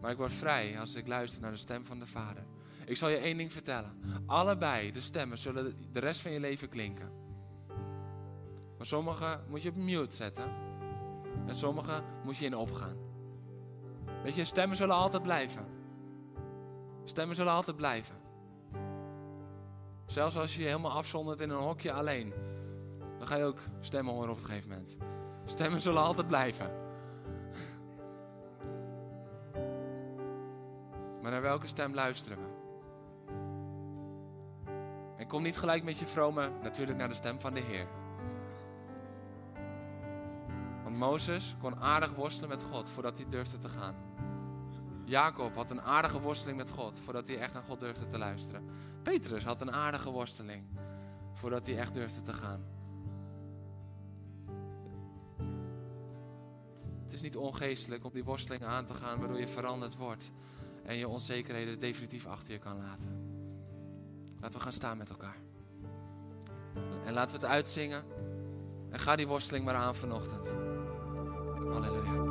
[0.00, 2.44] Maar ik word vrij als ik luister naar de stem van de Vader.
[2.84, 4.00] Ik zal je één ding vertellen.
[4.26, 7.12] Allebei de stemmen zullen de rest van je leven klinken.
[8.76, 10.52] Maar sommige moet je op mute zetten.
[11.46, 12.96] En sommige moet je in opgaan.
[14.22, 15.79] Weet je, stemmen zullen altijd blijven.
[17.04, 18.16] Stemmen zullen altijd blijven.
[20.06, 22.34] Zelfs als je je helemaal afzondert in een hokje alleen.
[23.18, 24.96] Dan ga je ook stemmen horen op een gegeven moment.
[25.44, 26.70] Stemmen zullen altijd blijven.
[31.22, 32.48] Maar naar welke stem luisteren we?
[35.16, 37.86] En kom niet gelijk met je vrome, natuurlijk naar de stem van de Heer.
[40.82, 43.94] Want Mozes kon aardig worstelen met God voordat hij durfde te gaan.
[45.10, 48.64] Jacob had een aardige worsteling met God voordat hij echt naar God durfde te luisteren.
[49.02, 50.64] Petrus had een aardige worsteling
[51.32, 52.64] voordat hij echt durfde te gaan.
[57.02, 60.30] Het is niet ongeestelijk om die worsteling aan te gaan waardoor je veranderd wordt
[60.84, 63.28] en je onzekerheden definitief achter je kan laten.
[64.40, 65.36] Laten we gaan staan met elkaar.
[67.04, 68.04] En laten we het uitzingen.
[68.90, 70.54] En ga die worsteling maar aan vanochtend.
[71.72, 72.30] Halleluja.